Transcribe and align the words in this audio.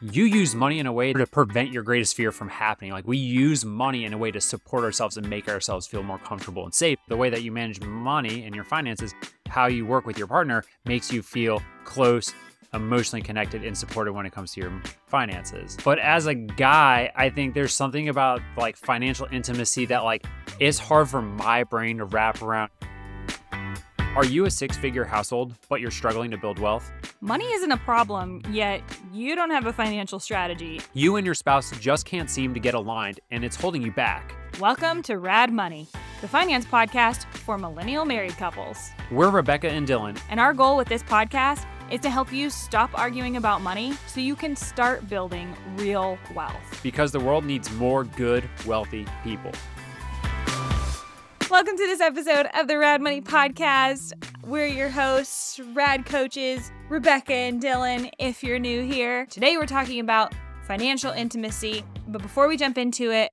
you 0.00 0.24
use 0.24 0.54
money 0.54 0.78
in 0.78 0.86
a 0.86 0.92
way 0.92 1.12
to 1.12 1.26
prevent 1.26 1.72
your 1.72 1.82
greatest 1.82 2.16
fear 2.16 2.30
from 2.30 2.48
happening. 2.48 2.92
Like 2.92 3.06
we 3.06 3.16
use 3.16 3.64
money 3.64 4.04
in 4.04 4.12
a 4.12 4.18
way 4.18 4.30
to 4.30 4.40
support 4.40 4.84
ourselves 4.84 5.16
and 5.16 5.28
make 5.28 5.48
ourselves 5.48 5.86
feel 5.86 6.02
more 6.02 6.18
comfortable 6.18 6.64
and 6.64 6.74
safe. 6.74 6.98
The 7.08 7.16
way 7.16 7.30
that 7.30 7.42
you 7.42 7.50
manage 7.50 7.80
money 7.80 8.44
and 8.44 8.54
your 8.54 8.64
finances, 8.64 9.14
how 9.48 9.66
you 9.66 9.86
work 9.86 10.06
with 10.06 10.18
your 10.18 10.26
partner 10.26 10.64
makes 10.84 11.10
you 11.12 11.22
feel 11.22 11.62
close, 11.84 12.34
emotionally 12.74 13.22
connected 13.22 13.64
and 13.64 13.76
supported 13.76 14.12
when 14.12 14.26
it 14.26 14.32
comes 14.32 14.52
to 14.52 14.60
your 14.60 14.82
finances. 15.06 15.78
But 15.82 15.98
as 15.98 16.26
a 16.26 16.34
guy, 16.34 17.10
I 17.16 17.30
think 17.30 17.54
there's 17.54 17.72
something 17.72 18.10
about 18.10 18.42
like 18.58 18.76
financial 18.76 19.26
intimacy 19.32 19.86
that 19.86 20.04
like 20.04 20.26
it's 20.60 20.78
hard 20.78 21.08
for 21.08 21.22
my 21.22 21.64
brain 21.64 21.98
to 21.98 22.04
wrap 22.04 22.42
around. 22.42 22.70
Are 24.16 24.24
you 24.24 24.46
a 24.46 24.50
six 24.50 24.78
figure 24.78 25.04
household, 25.04 25.52
but 25.68 25.82
you're 25.82 25.90
struggling 25.90 26.30
to 26.30 26.38
build 26.38 26.58
wealth? 26.58 26.90
Money 27.20 27.44
isn't 27.44 27.70
a 27.70 27.76
problem, 27.76 28.40
yet 28.50 28.80
you 29.12 29.36
don't 29.36 29.50
have 29.50 29.66
a 29.66 29.74
financial 29.74 30.18
strategy. 30.18 30.80
You 30.94 31.16
and 31.16 31.26
your 31.26 31.34
spouse 31.34 31.70
just 31.78 32.06
can't 32.06 32.30
seem 32.30 32.54
to 32.54 32.60
get 32.60 32.72
aligned, 32.72 33.20
and 33.30 33.44
it's 33.44 33.56
holding 33.56 33.82
you 33.82 33.92
back. 33.92 34.34
Welcome 34.58 35.02
to 35.02 35.18
Rad 35.18 35.52
Money, 35.52 35.86
the 36.22 36.28
finance 36.28 36.64
podcast 36.64 37.26
for 37.26 37.58
millennial 37.58 38.06
married 38.06 38.38
couples. 38.38 38.88
We're 39.10 39.28
Rebecca 39.28 39.68
and 39.68 39.86
Dylan, 39.86 40.18
And 40.30 40.40
our 40.40 40.54
goal 40.54 40.78
with 40.78 40.88
this 40.88 41.02
podcast 41.02 41.66
is 41.90 42.00
to 42.00 42.08
help 42.08 42.32
you 42.32 42.48
stop 42.48 42.98
arguing 42.98 43.36
about 43.36 43.60
money 43.60 43.92
so 44.06 44.20
you 44.20 44.34
can 44.34 44.56
start 44.56 45.06
building 45.10 45.54
real 45.76 46.16
wealth. 46.34 46.80
because 46.82 47.12
the 47.12 47.20
world 47.20 47.44
needs 47.44 47.70
more 47.72 48.04
good, 48.04 48.48
wealthy 48.64 49.04
people. 49.22 49.52
Welcome 51.48 51.76
to 51.76 51.86
this 51.86 52.00
episode 52.00 52.48
of 52.54 52.66
the 52.66 52.76
Rad 52.76 53.00
Money 53.00 53.20
Podcast. 53.20 54.12
We're 54.44 54.66
your 54.66 54.88
hosts, 54.88 55.60
Rad 55.74 56.04
Coaches, 56.04 56.72
Rebecca 56.88 57.34
and 57.34 57.62
Dylan, 57.62 58.10
if 58.18 58.42
you're 58.42 58.58
new 58.58 58.82
here. 58.82 59.26
Today 59.26 59.56
we're 59.56 59.66
talking 59.66 60.00
about 60.00 60.34
financial 60.66 61.12
intimacy. 61.12 61.84
But 62.08 62.20
before 62.20 62.48
we 62.48 62.56
jump 62.56 62.76
into 62.76 63.12
it, 63.12 63.30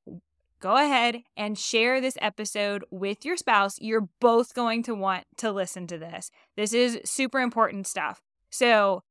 go 0.59 0.75
ahead 0.75 1.23
and 1.35 1.57
share 1.57 1.99
this 1.99 2.15
episode 2.21 2.85
with 2.91 3.25
your 3.25 3.35
spouse. 3.35 3.81
You're 3.81 4.07
both 4.19 4.53
going 4.53 4.83
to 4.83 4.93
want 4.93 5.25
to 5.37 5.51
listen 5.51 5.87
to 5.87 5.97
this. 5.97 6.29
This 6.55 6.71
is 6.71 6.99
super 7.05 7.39
important 7.39 7.87
stuff. 7.87 8.21
So, 8.51 9.01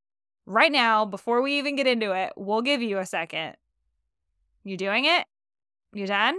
right 0.45 0.71
now, 0.71 1.03
before 1.03 1.41
we 1.41 1.59
even 1.59 1.75
get 1.75 1.87
into 1.87 2.13
it, 2.13 2.31
we'll 2.37 2.61
give 2.61 2.81
you 2.81 2.99
a 2.99 3.05
second. 3.05 3.57
You 4.63 4.77
doing 4.77 5.03
it? 5.03 5.25
You 5.91 6.07
done? 6.07 6.37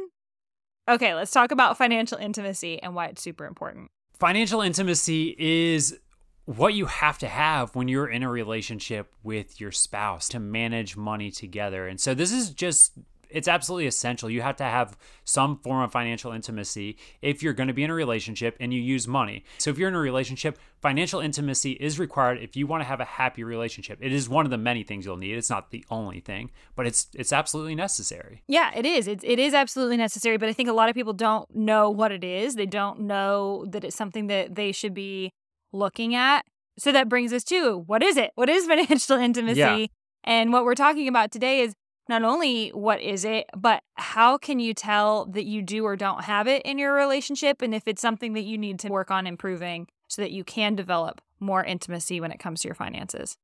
Okay, 0.88 1.14
let's 1.14 1.30
talk 1.30 1.50
about 1.50 1.78
financial 1.78 2.18
intimacy 2.18 2.82
and 2.82 2.94
why 2.94 3.06
it's 3.06 3.22
super 3.22 3.46
important. 3.46 3.90
Financial 4.18 4.60
intimacy 4.60 5.34
is 5.38 5.98
what 6.44 6.74
you 6.74 6.86
have 6.86 7.18
to 7.18 7.28
have 7.28 7.74
when 7.74 7.88
you're 7.88 8.08
in 8.08 8.22
a 8.22 8.30
relationship 8.30 9.12
with 9.22 9.60
your 9.60 9.72
spouse 9.72 10.28
to 10.28 10.38
manage 10.38 10.96
money 10.96 11.30
together. 11.30 11.88
And 11.88 11.98
so 11.98 12.12
this 12.12 12.32
is 12.32 12.50
just 12.50 12.92
it's 13.34 13.48
absolutely 13.48 13.86
essential. 13.86 14.30
You 14.30 14.42
have 14.42 14.56
to 14.56 14.64
have 14.64 14.96
some 15.24 15.58
form 15.58 15.82
of 15.82 15.92
financial 15.92 16.32
intimacy 16.32 16.96
if 17.20 17.42
you're 17.42 17.52
going 17.52 17.66
to 17.66 17.74
be 17.74 17.82
in 17.82 17.90
a 17.90 17.94
relationship 17.94 18.56
and 18.60 18.72
you 18.72 18.80
use 18.80 19.08
money. 19.08 19.44
So 19.58 19.70
if 19.70 19.78
you're 19.78 19.88
in 19.88 19.94
a 19.94 20.00
relationship, 20.00 20.58
financial 20.80 21.20
intimacy 21.20 21.72
is 21.72 21.98
required 21.98 22.38
if 22.40 22.56
you 22.56 22.66
want 22.66 22.82
to 22.82 22.84
have 22.84 23.00
a 23.00 23.04
happy 23.04 23.42
relationship. 23.42 23.98
It 24.00 24.12
is 24.12 24.28
one 24.28 24.44
of 24.44 24.50
the 24.50 24.58
many 24.58 24.84
things 24.84 25.04
you'll 25.04 25.16
need. 25.16 25.36
It's 25.36 25.50
not 25.50 25.70
the 25.70 25.84
only 25.90 26.20
thing, 26.20 26.50
but 26.76 26.86
it's 26.86 27.08
it's 27.14 27.32
absolutely 27.32 27.74
necessary. 27.74 28.42
Yeah, 28.46 28.70
it 28.74 28.86
is. 28.86 29.08
It, 29.08 29.24
it 29.24 29.38
is 29.38 29.52
absolutely 29.52 29.96
necessary, 29.96 30.36
but 30.36 30.48
I 30.48 30.52
think 30.52 30.68
a 30.68 30.72
lot 30.72 30.88
of 30.88 30.94
people 30.94 31.12
don't 31.12 31.52
know 31.54 31.90
what 31.90 32.12
it 32.12 32.22
is. 32.22 32.54
They 32.54 32.66
don't 32.66 33.00
know 33.00 33.66
that 33.68 33.84
it's 33.84 33.96
something 33.96 34.28
that 34.28 34.54
they 34.54 34.72
should 34.72 34.94
be 34.94 35.32
looking 35.72 36.14
at. 36.14 36.44
So 36.78 36.92
that 36.92 37.08
brings 37.08 37.32
us 37.32 37.44
to 37.44 37.78
what 37.86 38.02
is 38.02 38.16
it? 38.16 38.30
What 38.34 38.48
is 38.48 38.66
financial 38.74 39.18
intimacy? 39.18 39.58
Yeah. 39.58 39.86
And 40.24 40.52
what 40.52 40.64
we're 40.64 40.74
talking 40.74 41.08
about 41.08 41.30
today 41.30 41.60
is 41.60 41.74
not 42.08 42.22
only 42.22 42.68
what 42.70 43.00
is 43.00 43.24
it, 43.24 43.46
but 43.56 43.82
how 43.94 44.36
can 44.36 44.60
you 44.60 44.74
tell 44.74 45.26
that 45.26 45.44
you 45.44 45.62
do 45.62 45.84
or 45.84 45.96
don't 45.96 46.24
have 46.24 46.46
it 46.46 46.62
in 46.62 46.78
your 46.78 46.94
relationship 46.94 47.62
and 47.62 47.74
if 47.74 47.88
it's 47.88 48.02
something 48.02 48.34
that 48.34 48.44
you 48.44 48.58
need 48.58 48.78
to 48.80 48.88
work 48.88 49.10
on 49.10 49.26
improving 49.26 49.86
so 50.08 50.22
that 50.22 50.30
you 50.30 50.44
can 50.44 50.74
develop 50.74 51.20
more 51.40 51.64
intimacy 51.64 52.20
when 52.20 52.30
it 52.30 52.38
comes 52.38 52.60
to 52.60 52.68
your 52.68 52.74
finances. 52.74 53.36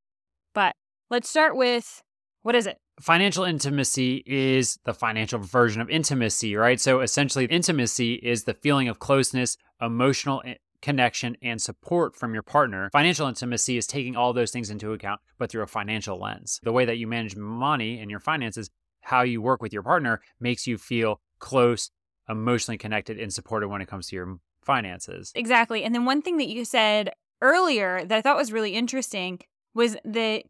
But 0.55 0.75
let's 1.11 1.29
start 1.29 1.57
with 1.57 2.03
what 2.43 2.55
is 2.55 2.67
it? 2.67 2.79
Financial 3.01 3.45
intimacy 3.45 4.23
is 4.27 4.79
the 4.85 4.95
financial 4.95 5.39
version 5.39 5.81
of 5.81 5.89
intimacy, 5.89 6.55
right? 6.57 6.81
So 6.81 7.01
essentially, 7.01 7.47
intimacy 7.47 8.15
is 8.15 8.45
the 8.45 8.55
feeling 8.55 8.89
of 8.89 8.99
closeness, 8.99 9.57
emotional 9.81 10.43
i- 10.45 10.57
connection, 10.83 11.37
and 11.43 11.61
support 11.61 12.17
from 12.17 12.35
your 12.35 12.43
partner. 12.43 12.89
Financial 12.93 13.27
intimacy 13.27 13.77
is 13.77 13.87
taking 13.87 14.17
all 14.17 14.33
those 14.33 14.51
things 14.51 14.71
into 14.71 14.93
account, 14.93 15.21
but 15.39 15.51
through 15.51 15.63
a 15.63 15.67
financial 15.67 16.19
lens. 16.19 16.61
The 16.63 16.73
way 16.73 16.85
that 16.85 16.99
you 16.99 17.07
manage 17.07 17.37
money 17.37 18.01
and 18.01 18.11
your 18.11 18.21
finances, 18.21 18.71
how 19.03 19.23
you 19.23 19.43
work 19.43 19.63
with 19.63 19.73
your 19.73 19.83
partner, 19.83 20.21
makes 20.41 20.67
you 20.67 20.79
feel 20.79 21.21
close, 21.39 21.91
emotionally 22.29 22.79
connected, 22.79 23.19
and 23.19 23.33
supported 23.33 23.69
when 23.69 23.81
it 23.81 23.89
comes 23.89 24.09
to 24.09 24.17
your 24.17 24.39
finances. 24.63 25.33
Exactly. 25.35 25.85
And 25.85 25.95
then 25.95 26.05
one 26.05 26.23
thing 26.23 26.37
that 26.39 26.49
you 26.49 26.65
said 26.65 27.11
earlier 27.41 28.05
that 28.05 28.19
I 28.19 28.21
thought 28.21 28.37
was 28.37 28.53
really 28.53 28.75
interesting 28.75 29.41
was 29.75 29.97
that 30.05 30.45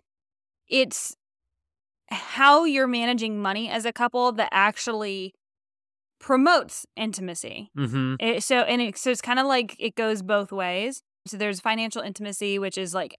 it's 0.68 1.16
how 2.10 2.64
you're 2.64 2.88
managing 2.88 3.40
money 3.40 3.68
as 3.68 3.84
a 3.84 3.92
couple 3.92 4.32
that 4.32 4.48
actually 4.52 5.34
promotes 6.20 6.86
intimacy. 6.96 7.70
Mm-hmm. 7.76 8.14
It, 8.20 8.44
so 8.44 8.60
and 8.60 8.80
it, 8.80 8.96
so 8.96 9.10
it's 9.10 9.20
kind 9.20 9.40
of 9.40 9.46
like 9.46 9.74
it 9.80 9.96
goes 9.96 10.22
both 10.22 10.52
ways. 10.52 11.02
So 11.26 11.36
there's 11.36 11.60
financial 11.60 12.02
intimacy, 12.02 12.58
which 12.58 12.78
is 12.78 12.94
like 12.94 13.16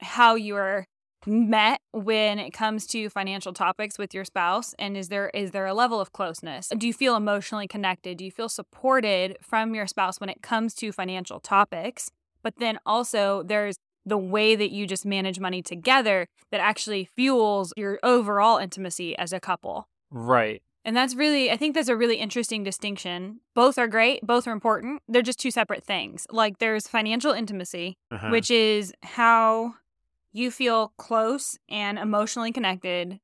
how 0.00 0.36
you're 0.36 0.86
met 1.24 1.80
when 1.92 2.38
it 2.40 2.52
comes 2.52 2.84
to 2.84 3.08
financial 3.08 3.52
topics 3.52 3.96
with 3.96 4.12
your 4.12 4.24
spouse 4.24 4.74
and 4.76 4.96
is 4.96 5.08
there 5.08 5.28
is 5.28 5.52
there 5.52 5.66
a 5.66 5.74
level 5.74 6.00
of 6.00 6.12
closeness 6.12 6.68
do 6.76 6.84
you 6.84 6.92
feel 6.92 7.14
emotionally 7.14 7.68
connected 7.68 8.18
do 8.18 8.24
you 8.24 8.30
feel 8.32 8.48
supported 8.48 9.36
from 9.40 9.72
your 9.72 9.86
spouse 9.86 10.18
when 10.18 10.28
it 10.28 10.42
comes 10.42 10.74
to 10.74 10.90
financial 10.90 11.38
topics 11.38 12.10
but 12.42 12.54
then 12.56 12.76
also 12.84 13.44
there's 13.44 13.76
the 14.04 14.18
way 14.18 14.56
that 14.56 14.72
you 14.72 14.84
just 14.84 15.06
manage 15.06 15.38
money 15.38 15.62
together 15.62 16.26
that 16.50 16.60
actually 16.60 17.04
fuels 17.04 17.72
your 17.76 18.00
overall 18.02 18.58
intimacy 18.58 19.16
as 19.16 19.32
a 19.32 19.38
couple 19.38 19.86
Right. 20.12 20.62
And 20.84 20.96
that's 20.96 21.14
really, 21.14 21.50
I 21.50 21.56
think 21.56 21.74
that's 21.74 21.88
a 21.88 21.96
really 21.96 22.16
interesting 22.16 22.62
distinction. 22.64 23.40
Both 23.54 23.78
are 23.78 23.88
great, 23.88 24.26
both 24.26 24.46
are 24.48 24.52
important. 24.52 25.02
They're 25.08 25.22
just 25.22 25.38
two 25.40 25.50
separate 25.50 25.84
things. 25.84 26.26
Like 26.30 26.58
there's 26.58 26.86
financial 26.88 27.32
intimacy, 27.32 27.98
Uh-huh. 28.10 28.30
which 28.30 28.50
is 28.50 28.92
how 29.02 29.74
you 30.32 30.50
feel 30.50 30.92
close 30.96 31.58
and 31.68 31.98
emotionally 31.98 32.52
connected 32.52 33.20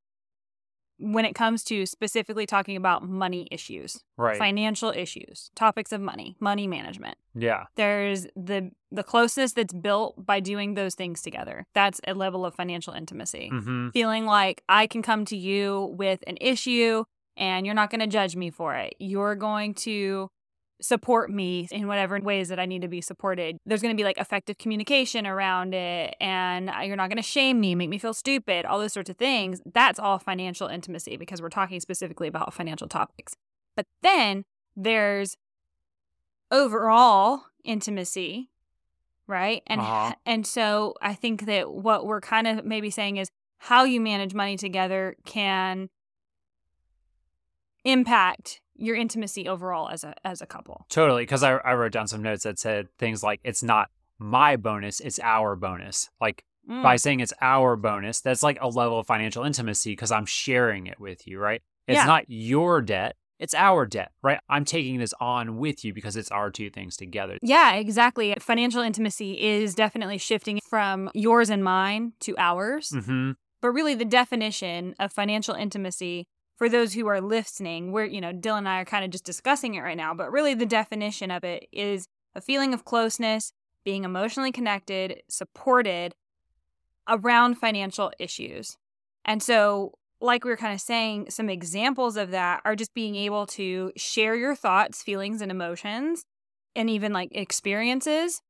when 1.01 1.23
it 1.23 1.33
comes 1.33 1.63
to 1.63 1.85
specifically 1.85 2.45
talking 2.45 2.75
about 2.75 3.07
money 3.07 3.47
issues, 3.51 4.03
right. 4.17 4.37
financial 4.37 4.89
issues, 4.91 5.49
topics 5.55 5.93
of 5.93 6.01
money, 6.01 6.35
money 6.41 6.67
management. 6.67 7.17
yeah. 7.33 7.63
There's 7.75 8.27
the 8.35 8.71
the 8.91 9.03
closeness 9.03 9.53
that's 9.53 9.73
built 9.73 10.25
by 10.25 10.39
doing 10.41 10.73
those 10.73 10.95
things 10.95 11.21
together. 11.21 11.65
That's 11.73 12.01
a 12.07 12.13
level 12.13 12.45
of 12.45 12.53
financial 12.55 12.93
intimacy 12.93 13.49
Mm-hmm. 13.53 13.89
feeling 13.91 14.25
like 14.25 14.61
I 14.67 14.87
can 14.87 15.01
come 15.01 15.23
to 15.25 15.37
you 15.37 15.93
with 15.97 16.21
an 16.27 16.37
issue 16.41 17.05
and 17.39 17.65
you're 17.65 17.73
not 17.73 17.89
going 17.89 18.01
to 18.01 18.07
judge 18.07 18.35
me 18.35 18.51
for 18.51 18.75
it. 18.75 18.93
You're 18.99 19.33
going 19.33 19.73
to 19.75 20.29
support 20.81 21.29
me 21.31 21.67
in 21.71 21.87
whatever 21.87 22.19
ways 22.19 22.49
that 22.49 22.59
I 22.59 22.65
need 22.65 22.83
to 22.83 22.87
be 22.87 23.01
supported. 23.01 23.57
There's 23.65 23.81
going 23.81 23.93
to 23.93 23.99
be 23.99 24.03
like 24.05 24.17
effective 24.17 24.57
communication 24.57 25.25
around 25.27 25.73
it 25.73 26.15
and 26.21 26.71
you're 26.85 26.95
not 26.95 27.09
going 27.09 27.17
to 27.17 27.23
shame 27.23 27.59
me, 27.59 27.75
make 27.75 27.89
me 27.89 27.97
feel 27.97 28.13
stupid, 28.13 28.65
all 28.65 28.79
those 28.79 28.93
sorts 28.93 29.09
of 29.09 29.17
things. 29.17 29.61
That's 29.73 29.99
all 29.99 30.19
financial 30.19 30.67
intimacy 30.67 31.17
because 31.17 31.41
we're 31.41 31.49
talking 31.49 31.79
specifically 31.79 32.27
about 32.27 32.53
financial 32.53 32.87
topics. 32.87 33.33
But 33.75 33.87
then 34.03 34.45
there's 34.75 35.35
overall 36.51 37.43
intimacy, 37.63 38.49
right? 39.27 39.61
And 39.67 39.81
Uh-huh. 39.81 40.13
and 40.25 40.47
so 40.47 40.93
I 41.01 41.13
think 41.13 41.45
that 41.45 41.71
what 41.71 42.05
we're 42.05 42.21
kind 42.21 42.47
of 42.47 42.65
maybe 42.65 42.89
saying 42.89 43.17
is 43.17 43.29
how 43.59 43.83
you 43.83 43.99
manage 43.99 44.33
money 44.33 44.55
together 44.57 45.17
can 45.25 45.89
impact 47.83 48.61
your 48.75 48.95
intimacy 48.95 49.47
overall 49.47 49.89
as 49.89 50.03
a 50.03 50.13
as 50.23 50.41
a 50.41 50.45
couple. 50.45 50.85
Totally, 50.89 51.23
because 51.23 51.43
I, 51.43 51.57
I 51.57 51.73
wrote 51.73 51.91
down 51.91 52.07
some 52.07 52.21
notes 52.23 52.43
that 52.43 52.57
said 52.59 52.87
things 52.97 53.23
like 53.23 53.39
it's 53.43 53.63
not 53.63 53.89
my 54.17 54.55
bonus, 54.55 54.99
it's 54.99 55.19
our 55.21 55.55
bonus. 55.55 56.09
Like 56.19 56.43
Mm. 56.69 56.83
by 56.83 56.97
saying 56.97 57.19
it's 57.21 57.33
our 57.41 57.75
bonus, 57.75 58.21
that's 58.21 58.43
like 58.43 58.59
a 58.61 58.67
level 58.67 58.99
of 58.99 59.07
financial 59.07 59.43
intimacy 59.43 59.93
because 59.93 60.11
I'm 60.11 60.25
sharing 60.27 60.85
it 60.85 60.99
with 60.99 61.25
you, 61.25 61.39
right? 61.39 61.63
It's 61.87 61.95
Yeah. 61.95 62.05
not 62.05 62.25
your 62.27 62.81
debt, 62.81 63.15
it's 63.39 63.55
our 63.55 63.87
debt, 63.87 64.11
right? 64.21 64.39
I'm 64.49 64.65
taking 64.65 64.99
this 64.99 65.13
on 65.19 65.57
with 65.57 65.83
you 65.83 65.93
because 65.95 66.15
it's 66.15 66.29
our 66.29 66.51
two 66.51 66.69
things 66.69 66.95
together. 66.95 67.39
Yeah, 67.41 67.73
exactly. 67.73 68.35
Financial 68.39 68.81
intimacy 68.83 69.41
is 69.41 69.73
definitely 69.73 70.19
shifting 70.19 70.59
from 70.69 71.09
yours 71.15 71.49
and 71.49 71.63
mine 71.63 72.13
to 72.19 72.35
ours. 72.37 72.89
Mm-hmm. 72.93 73.31
But 73.61 73.69
really, 73.69 73.95
the 73.95 74.05
definition 74.05 74.93
of 74.99 75.11
financial 75.11 75.55
intimacy 75.55 76.27
for 76.59 76.67
those 76.67 76.93
who 76.93 77.07
are 77.07 77.21
listening, 77.21 77.93
we're, 77.93 78.03
you 78.03 78.19
know, 78.19 78.33
Dylan 78.33 78.59
and 78.59 78.69
I 78.69 78.81
are 78.81 78.85
kind 78.85 79.05
of 79.05 79.11
just 79.11 79.23
discussing 79.23 79.75
it 79.75 79.79
right 79.79 79.95
now, 79.95 80.13
but 80.13 80.29
really 80.29 80.53
the 80.53 80.65
definition 80.65 81.31
of 81.31 81.45
it 81.45 81.67
is 81.71 82.05
a 82.35 82.41
feeling 82.41 82.73
of 82.73 82.83
closeness, 82.83 83.53
being 83.85 84.03
emotionally 84.03 84.51
connected, 84.51 85.23
supported 85.29 86.15
around 87.07 87.55
financial 87.55 88.11
issues. 88.19 88.75
And 89.23 89.41
so, 89.41 89.93
like 90.19 90.43
we 90.43 90.49
were 90.49 90.57
kind 90.57 90.73
of 90.73 90.81
saying, 90.81 91.27
some 91.29 91.49
examples 91.49 92.17
of 92.17 92.31
that 92.31 92.61
are 92.65 92.75
just 92.75 92.93
being 92.93 93.15
able 93.15 93.45
to 93.47 93.93
share 93.95 94.35
your 94.35 94.53
thoughts, 94.53 95.01
feelings, 95.01 95.41
and 95.41 95.49
emotions, 95.49 96.25
and 96.75 96.89
even 96.89 97.13
like 97.13 97.29
experiences 97.31 98.41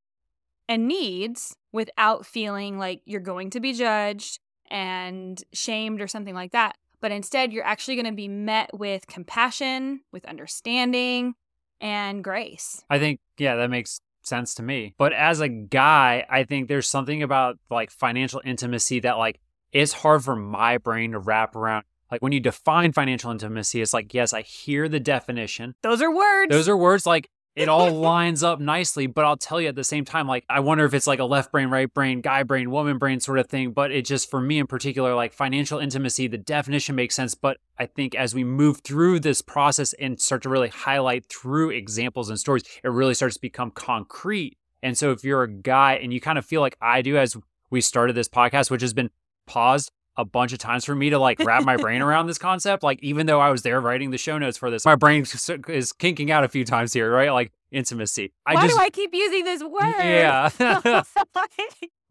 and 0.67 0.87
needs 0.87 1.55
without 1.71 2.25
feeling 2.25 2.79
like 2.79 3.01
you're 3.05 3.21
going 3.21 3.51
to 3.51 3.59
be 3.59 3.73
judged 3.73 4.39
and 4.71 5.43
shamed 5.53 6.01
or 6.01 6.07
something 6.07 6.33
like 6.33 6.53
that. 6.53 6.75
But 7.01 7.11
instead, 7.11 7.53
you're 7.53 7.65
actually 7.65 7.95
going 7.95 8.05
to 8.05 8.11
be 8.11 8.27
met 8.27 8.71
with 8.73 9.07
compassion, 9.07 10.01
with 10.11 10.25
understanding, 10.25 11.35
and 11.79 12.23
grace. 12.23 12.83
I 12.89 12.99
think, 12.99 13.19
yeah, 13.37 13.55
that 13.55 13.69
makes 13.69 14.01
sense 14.21 14.53
to 14.55 14.63
me. 14.63 14.95
But 14.97 15.13
as 15.13 15.39
a 15.39 15.49
guy, 15.49 16.25
I 16.29 16.43
think 16.43 16.67
there's 16.67 16.87
something 16.87 17.23
about 17.23 17.57
like 17.69 17.91
financial 17.91 18.41
intimacy 18.43 18.99
that 19.01 19.17
like 19.17 19.39
it's 19.71 19.93
hard 19.93 20.23
for 20.23 20.35
my 20.35 20.77
brain 20.77 21.11
to 21.11 21.19
wrap 21.19 21.55
around. 21.55 21.85
Like 22.11 22.21
when 22.21 22.31
you 22.31 22.39
define 22.39 22.91
financial 22.91 23.31
intimacy, 23.31 23.81
it's 23.81 23.93
like, 23.93 24.13
yes, 24.13 24.33
I 24.33 24.41
hear 24.41 24.89
the 24.89 24.99
definition. 24.99 25.75
Those 25.83 26.01
are 26.01 26.13
words. 26.13 26.49
Those 26.49 26.67
are 26.67 26.77
words 26.77 27.05
like 27.05 27.29
it 27.59 27.69
all 27.69 27.91
lines 27.91 28.41
up 28.41 28.59
nicely. 28.59 29.05
But 29.05 29.25
I'll 29.25 29.37
tell 29.37 29.59
you 29.59 29.67
at 29.67 29.75
the 29.75 29.83
same 29.83 30.05
time, 30.05 30.27
like, 30.27 30.45
I 30.49 30.61
wonder 30.61 30.85
if 30.85 30.93
it's 30.93 31.07
like 31.07 31.19
a 31.19 31.25
left 31.25 31.51
brain, 31.51 31.69
right 31.69 31.93
brain, 31.93 32.21
guy 32.21 32.43
brain, 32.43 32.71
woman 32.71 32.97
brain 32.97 33.19
sort 33.19 33.37
of 33.37 33.47
thing. 33.47 33.71
But 33.71 33.91
it 33.91 34.05
just, 34.05 34.29
for 34.29 34.39
me 34.39 34.59
in 34.59 34.67
particular, 34.67 35.13
like 35.13 35.33
financial 35.33 35.79
intimacy, 35.79 36.27
the 36.27 36.37
definition 36.37 36.95
makes 36.95 37.15
sense. 37.15 37.35
But 37.35 37.57
I 37.77 37.85
think 37.85 38.15
as 38.15 38.33
we 38.33 38.43
move 38.43 38.79
through 38.79 39.19
this 39.19 39.41
process 39.41 39.93
and 39.93 40.19
start 40.19 40.43
to 40.43 40.49
really 40.49 40.69
highlight 40.69 41.25
through 41.25 41.71
examples 41.71 42.29
and 42.29 42.39
stories, 42.39 42.63
it 42.83 42.89
really 42.89 43.13
starts 43.13 43.35
to 43.35 43.41
become 43.41 43.71
concrete. 43.71 44.57
And 44.81 44.97
so 44.97 45.11
if 45.11 45.23
you're 45.23 45.43
a 45.43 45.51
guy 45.51 45.95
and 45.95 46.13
you 46.13 46.21
kind 46.21 46.37
of 46.37 46.45
feel 46.45 46.61
like 46.61 46.77
I 46.81 47.01
do 47.01 47.17
as 47.17 47.35
we 47.69 47.81
started 47.81 48.15
this 48.15 48.29
podcast, 48.29 48.71
which 48.71 48.81
has 48.81 48.93
been 48.93 49.09
paused 49.45 49.91
a 50.17 50.25
bunch 50.25 50.53
of 50.53 50.59
times 50.59 50.85
for 50.85 50.95
me 50.95 51.09
to 51.09 51.19
like 51.19 51.39
wrap 51.39 51.63
my 51.63 51.77
brain 51.77 52.01
around 52.03 52.27
this 52.27 52.37
concept. 52.37 52.83
Like, 52.83 52.99
even 53.01 53.25
though 53.25 53.39
I 53.39 53.49
was 53.49 53.61
there 53.61 53.79
writing 53.79 54.11
the 54.11 54.17
show 54.17 54.37
notes 54.37 54.57
for 54.57 54.69
this, 54.69 54.85
my 54.85 54.95
brain 54.95 55.25
is 55.67 55.91
kinking 55.93 56.31
out 56.31 56.43
a 56.43 56.49
few 56.49 56.65
times 56.65 56.93
here, 56.93 57.11
right? 57.11 57.31
Like, 57.31 57.51
intimacy. 57.71 58.33
I 58.45 58.55
Why 58.55 58.63
just, 58.63 58.75
do 58.75 58.81
I 58.81 58.89
keep 58.89 59.13
using 59.13 59.43
this 59.43 59.63
word? 59.63 59.93
Yeah. 59.99 61.03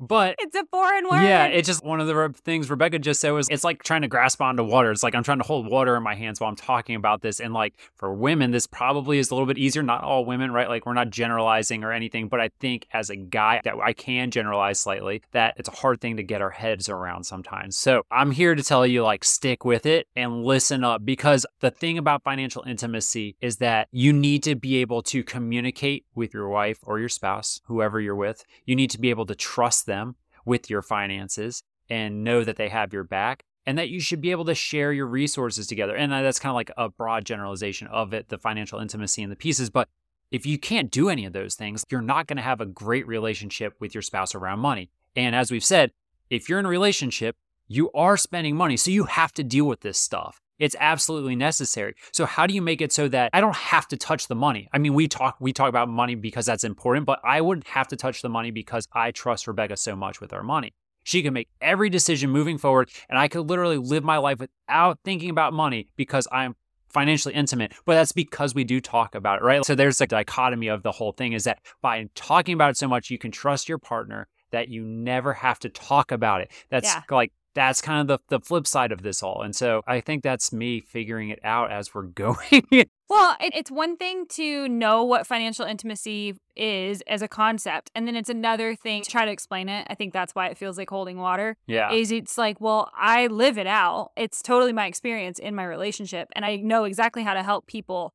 But 0.01 0.37
it's 0.39 0.55
a 0.55 0.65
foreign 0.71 1.09
word. 1.09 1.23
Yeah, 1.23 1.47
it's 1.47 1.67
just 1.67 1.85
one 1.85 2.01
of 2.01 2.07
the 2.07 2.35
things 2.45 2.71
Rebecca 2.71 2.99
just 2.99 3.21
said 3.21 3.31
was 3.31 3.49
it's 3.51 3.65
like 3.65 3.83
trying 3.83 4.03
to 4.03 4.09
grasp 4.09 4.41
onto 4.41 4.63
water. 4.63 4.93
It's 4.93 5.03
like 5.03 5.15
I'm 5.15 5.25
trying 5.25 5.39
to 5.39 5.45
hold 5.45 5.69
water 5.69 5.97
in 5.97 6.03
my 6.03 6.15
hands 6.15 6.41
while 6.41 6.49
I'm 6.49 6.57
talking 6.57 6.95
about 6.95 7.21
this. 7.21 7.41
And 7.41 7.53
like 7.53 7.75
for 7.97 8.13
women, 8.15 8.53
this 8.53 8.67
probably 8.67 9.19
is 9.19 9.31
a 9.31 9.35
little 9.35 9.47
bit 9.47 9.59
easier. 9.59 9.83
Not 9.83 10.05
all 10.05 10.25
women, 10.25 10.53
right? 10.53 10.69
Like 10.69 10.87
we're 10.87 10.95
not 10.95 11.11
generalizing 11.11 11.83
or 11.83 11.93
anything, 11.93 12.29
but 12.29 12.41
I 12.41 12.51
think 12.61 12.87
as 12.93 13.11
a 13.11 13.17
guy 13.17 13.61
that 13.65 13.75
I 13.83 13.93
can 13.93 14.31
generalize 14.31 14.79
slightly 14.79 15.23
that 15.33 15.55
it's 15.57 15.69
a 15.69 15.73
hard 15.73 16.01
thing 16.01 16.17
to 16.17 16.23
get 16.23 16.43
our 16.43 16.51
heads 16.51 16.89
around 16.89 17.25
sometimes. 17.25 17.77
So 17.77 18.03
I'm 18.11 18.31
here 18.31 18.55
to 18.55 18.63
tell 18.63 18.87
you 18.87 19.03
like 19.03 19.25
stick 19.25 19.65
with 19.65 19.85
it 19.85 20.07
and 20.15 20.45
listen 20.45 20.85
up 20.85 21.05
because 21.05 21.45
the 21.61 21.73
thing 21.73 21.99
about 21.99 22.23
financial 22.23 22.63
intimacy 22.63 23.37
is 23.41 23.57
that 23.57 23.89
you 23.91 24.13
need 24.13 24.45
to 24.45 24.55
be 24.55 24.77
able 24.77 25.03
to 25.03 25.25
communicate 25.25 26.05
with 26.15 26.33
your 26.33 26.49
wife 26.49 26.79
or 26.85 27.01
your 27.01 27.09
spouse, 27.09 27.61
whoever 27.65 28.01
you're 28.01 28.15
with. 28.15 28.45
You 28.65 28.77
need 28.77 28.91
to 28.91 29.01
be 29.01 29.11
able 29.11 29.27
to 29.27 29.35
trust 29.35 29.88
them 29.89 30.15
with 30.45 30.71
your 30.71 30.83
finances 30.83 31.65
and 31.91 32.23
know 32.23 32.45
that 32.45 32.55
they 32.55 32.69
have 32.69 32.93
your 32.93 33.03
back 33.03 33.43
and 33.67 33.77
that 33.77 33.91
you 33.91 34.01
should 34.01 34.21
be 34.21 34.31
able 34.31 34.45
to 34.45 34.55
share 34.55 34.93
your 34.93 35.07
resources 35.07 35.67
together. 35.67 35.97
And 35.97 36.13
uh, 36.13 36.23
that's 36.23 36.39
kind 36.39 36.51
of 36.51 36.55
like 36.55 36.71
a 36.77 36.89
broad 36.89 37.25
generalization 37.25 37.89
of 37.89 38.15
it, 38.15 38.29
the 38.29 38.39
financial 38.39 38.79
intimacy 38.79 39.23
and 39.23 39.31
the 39.31 39.37
pieces. 39.37 39.69
But 39.69 39.89
if 40.31 40.47
you 40.47 40.59
can't 40.59 40.91
do 40.91 41.09
any 41.09 41.25
of 41.25 41.33
those 41.33 41.55
things, 41.55 41.85
you're 41.91 42.01
not 42.01 42.27
going 42.27 42.37
to 42.37 42.43
have 42.43 42.61
a 42.61 42.67
great 42.67 43.07
relationship 43.07 43.75
with 43.81 43.95
your 43.95 44.03
spouse 44.03 44.35
around 44.35 44.61
money. 44.61 44.91
And 45.17 45.35
as 45.35 45.51
we've 45.51 45.65
said, 45.65 45.91
if 46.31 46.49
you're 46.49 46.59
in 46.59 46.67
a 46.67 46.71
relationship, 46.71 47.37
you 47.67 47.91
are 47.93 48.17
spending 48.17 48.57
money. 48.57 48.77
So 48.77 48.91
you 48.91 49.05
have 49.05 49.33
to 49.35 49.45
deal 49.45 49.67
with 49.67 49.81
this 49.81 49.99
stuff. 49.99 50.41
It's 50.59 50.77
absolutely 50.81 51.37
necessary. 51.37 51.95
So 52.13 52.27
how 52.27 52.47
do 52.47 52.55
you 52.55 52.63
make 52.63 52.81
it 52.81 52.93
so 52.93 53.09
that 53.09 53.31
I 53.33 53.41
don't 53.41 53.57
have 53.57 53.87
to 53.89 53.97
touch 53.97 54.29
the 54.29 54.35
money? 54.35 54.69
I 54.73 54.79
mean, 54.79 54.95
we 54.95 55.09
talk 55.09 55.37
we 55.41 55.53
talk 55.53 55.69
about 55.69 55.89
money 55.89 56.15
because 56.15 56.47
that's 56.47 56.65
important, 56.65 57.07
but 57.07 57.21
I 57.25 57.41
wouldn't 57.41 57.69
have 57.69 57.89
to 57.89 57.97
touch 57.97 58.23
the 58.23 58.29
money 58.29 58.51
because 58.51 58.89
I 58.93 59.11
trust 59.11 59.47
Rebecca 59.47 59.77
so 59.77 59.95
much 59.95 60.21
with 60.21 60.33
our 60.33 60.43
money. 60.43 60.75
She 61.05 61.23
can 61.23 61.33
make 61.33 61.49
every 61.61 61.89
decision 61.89 62.31
moving 62.31 62.59
forward, 62.59 62.91
and 63.09 63.19
I 63.19 63.29
could 63.29 63.49
literally 63.49 63.79
live 63.79 64.05
my 64.05 64.19
life 64.19 64.41
without 64.41 64.99
thinking 65.05 65.31
about 65.31 65.55
money 65.55 65.89
because 65.97 66.29
I'm 66.31 66.55
financially 66.89 67.35
intimate, 67.35 67.73
but 67.85 67.95
that's 67.95 68.13
because 68.13 68.55
we 68.55 68.65
do 68.65 68.81
talk 68.81 69.15
about 69.15 69.41
it, 69.41 69.45
right? 69.45 69.65
So 69.65 69.75
there's 69.75 70.01
a 70.01 70.07
dichotomy 70.07 70.69
of 70.69 70.83
the 70.83 70.93
whole 70.93 71.13
thing 71.13 71.33
is 71.33 71.45
that 71.45 71.61
by 71.83 72.09
talking 72.15 72.55
about 72.55 72.71
it 72.71 72.77
so 72.77 72.89
much, 72.89 73.11
you 73.11 73.19
can 73.19 73.31
trust 73.31 73.69
your 73.69 73.79
partner 73.79 74.27
that 74.51 74.69
you 74.69 74.83
never 74.83 75.33
have 75.35 75.59
to 75.61 75.69
talk 75.69 76.13
about 76.13 76.41
it. 76.41 76.51
That's 76.71 76.87
yeah. 76.87 77.03
like 77.11 77.33
that's 77.59 77.81
kind 77.81 78.01
of 78.01 78.07
the, 78.07 78.39
the 78.39 78.41
flip 78.41 78.69
side 78.69 78.93
of 78.93 79.03
this 79.03 79.21
all. 79.21 79.43
And 79.43 79.55
so 79.55 79.83
I 79.85 80.01
think 80.01 80.23
that's 80.23 80.53
me 80.53 80.81
figuring 80.81 81.31
it 81.31 81.41
out 81.43 81.73
as 81.73 81.93
we're 81.93 82.03
going. 82.05 82.63
well, 83.09 83.37
it's 83.41 83.69
one 83.71 83.97
thing 83.97 84.27
to 84.29 84.69
know 84.69 85.03
what 85.03 85.27
financial 85.27 85.67
intimacy 85.67 86.37
is 86.55 87.03
as 87.09 87.21
a 87.21 87.27
concept. 87.27 87.91
And 87.97 88.07
then 88.07 88.15
it's 88.15 88.29
another 88.29 88.77
thing 88.77 89.03
to 89.03 89.11
try 89.11 89.25
to 89.25 89.33
explain 89.33 89.69
it. 89.69 89.89
I 89.91 89.97
think 89.97 90.13
that's 90.13 90.37
why 90.37 90.47
it 90.47 90.57
feels 90.57 90.79
like 90.79 90.89
holding 90.89 91.19
water. 91.19 91.57
Yeah. 91.67 91.93
Is 91.93 92.13
it's 92.13 92.39
like, 92.39 92.61
well, 92.61 92.93
I 92.97 93.27
live 93.27 93.59
it 93.59 93.67
out. 93.67 94.13
It's 94.17 94.41
totally 94.41 94.73
my 94.73 94.87
experience 94.87 95.41
in 95.41 95.57
my 95.57 95.65
relationship. 95.65 96.29
And 96.37 96.45
I 96.45 96.57
know 96.57 96.85
exactly 96.85 97.25
how 97.25 97.35
to 97.35 97.43
help 97.43 97.67
people 97.67 98.15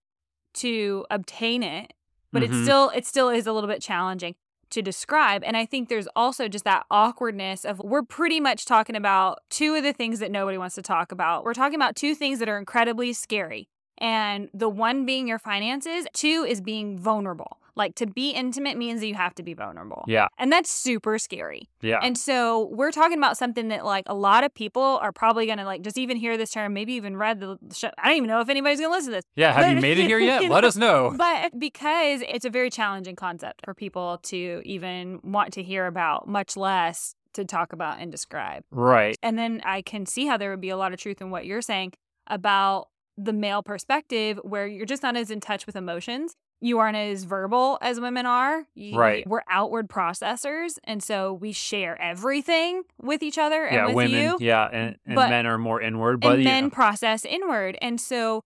to 0.56 1.06
obtain 1.12 1.64
it. 1.64 1.92
But 2.32 2.44
mm-hmm. 2.44 2.62
it 2.62 2.64
still 2.64 2.90
it 2.96 3.06
still 3.06 3.30
is 3.30 3.46
a 3.46 3.52
little 3.52 3.70
bit 3.70 3.82
challenging 3.82 4.36
to 4.74 4.82
describe. 4.82 5.44
And 5.44 5.56
I 5.56 5.66
think 5.66 5.90
there's 5.90 6.08
also 6.16 6.48
just 6.48 6.66
that 6.66 6.86
awkwardness 6.92 7.66
of 7.66 7.80
we're 7.80 8.04
pretty 8.04 8.40
much 8.40 8.66
talking 8.66 8.96
about 8.96 9.40
two 9.50 9.76
of 9.76 9.84
the 9.84 9.94
things 9.94 10.20
that 10.20 10.32
nobody 10.32 10.58
wants 10.58 10.76
to 10.76 10.82
talk 10.82 11.12
about. 11.12 11.44
We're 11.44 11.54
talking 11.54 11.76
about 11.76 11.96
two 11.96 12.16
things 12.16 12.40
that 12.40 12.50
are 12.50 12.58
incredibly 12.58 13.14
scary. 13.14 13.70
And 13.98 14.50
the 14.54 14.70
one 14.70 15.06
being 15.06 15.28
your 15.28 15.40
finances, 15.40 16.08
two 16.14 16.46
is 16.48 16.62
being 16.62 16.98
vulnerable. 16.98 17.60
Like 17.76 17.96
to 17.96 18.06
be 18.06 18.32
intimate 18.32 18.78
means 18.78 19.02
that 19.02 19.08
you 19.08 19.16
have 19.16 19.34
to 19.36 19.44
be 19.44 19.54
vulnerable. 19.54 20.06
Yeah. 20.08 20.28
And 20.38 20.52
that's 20.52 20.70
super 20.70 21.18
scary. 21.18 21.70
Yeah. 21.82 22.00
And 22.02 22.18
so 22.18 22.70
we're 22.72 22.92
talking 22.92 23.18
about 23.18 23.38
something 23.38 23.70
that 23.70 23.84
like 23.86 24.04
a 24.08 24.14
lot 24.14 24.44
of 24.44 24.54
people 24.54 25.00
are 25.02 25.12
probably 25.12 25.46
going 25.46 25.58
to 25.58 25.66
like 25.66 25.82
just 25.82 25.98
even 25.98 26.18
hear 26.18 26.38
this 26.38 26.52
term, 26.52 26.74
maybe 26.74 26.94
even 26.94 27.18
read 27.18 27.40
the 27.40 27.58
show. 27.74 27.90
I 27.98 28.10
don't 28.10 28.18
even 28.18 28.30
know 28.30 28.42
if 28.42 28.50
anybody's 28.50 28.80
going 28.80 28.92
to 28.92 28.96
listen 28.96 29.12
to 29.12 29.18
this. 29.18 29.26
Yeah. 29.36 29.54
Have 29.54 29.64
but, 29.64 29.76
you 29.76 29.82
made 29.82 29.98
it 29.98 30.06
here 30.06 30.20
yet? 30.20 30.50
Let 30.50 30.64
us 30.64 30.76
know. 30.76 31.16
But 31.18 31.58
because 31.58 32.22
it's 32.28 32.46
a 32.46 32.50
very 32.50 32.70
challenging 32.70 33.16
concept 33.16 33.62
for 33.66 33.74
people 33.74 34.20
to 34.24 34.62
even 34.66 35.20
want 35.24 35.54
to 35.54 35.64
hear 35.64 35.88
about, 35.88 36.28
much 36.28 36.56
less 36.56 37.16
to 37.34 37.46
talk 37.46 37.74
about 37.74 38.00
and 38.00 38.12
describe. 38.12 38.64
Right. 38.72 39.18
And 39.24 39.38
then 39.38 39.62
I 39.66 39.82
can 39.82 40.06
see 40.06 40.28
how 40.28 40.38
there 40.38 40.52
would 40.52 40.62
be 40.62 40.70
a 40.70 40.78
lot 40.78 40.94
of 40.94 41.00
truth 41.00 41.22
in 41.22 41.32
what 41.32 41.46
you're 41.46 41.62
saying 41.62 41.94
about 42.28 42.90
the 43.18 43.34
male 43.34 43.62
perspective 43.62 44.40
where 44.44 44.66
you're 44.66 44.86
just 44.86 45.04
not 45.04 45.16
as 45.16 45.30
in 45.30 45.40
touch 45.40 45.66
with 45.66 45.76
emotions 45.76 46.36
you 46.64 46.80
aren't 46.80 46.96
as 46.96 47.26
verbal 47.26 47.78
as 47.82 48.00
women 48.00 48.26
are. 48.26 48.66
You, 48.74 48.98
right. 48.98 49.28
We're 49.28 49.44
outward 49.50 49.90
processors. 49.90 50.80
And 50.86 51.04
so 51.04 51.34
we 51.34 51.52
share 51.52 52.02
everything 52.02 52.84
with 53.02 53.22
each 53.22 53.38
other 53.38 53.66
and 53.66 53.76
yeah, 53.76 53.86
with 53.88 53.96
women, 53.96 54.22
you. 54.22 54.38
Yeah. 54.40 54.70
And, 54.72 54.96
and 55.06 55.16
but, 55.16 55.30
men 55.30 55.46
are 55.46 55.58
more 55.58 55.82
inward. 55.82 56.22
But 56.22 56.36
and 56.36 56.44
men 56.46 56.72
process 56.72 57.26
inward. 57.26 57.78
And 57.82 58.00
so 58.00 58.44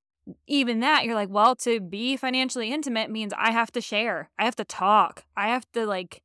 even 0.48 0.80
that, 0.80 1.06
you're 1.06 1.14
like, 1.14 1.30
well, 1.30 1.56
to 1.58 1.80
be 1.80 2.18
financially 2.18 2.74
intimate 2.74 3.12
means 3.12 3.34
I 3.38 3.52
have 3.52 3.72
to 3.74 3.82
share. 3.82 4.32
I 4.40 4.46
have 4.46 4.56
to 4.56 4.66
talk. 4.66 5.24
I 5.38 5.50
have 5.50 5.72
to 5.74 5.86
like 5.86 6.24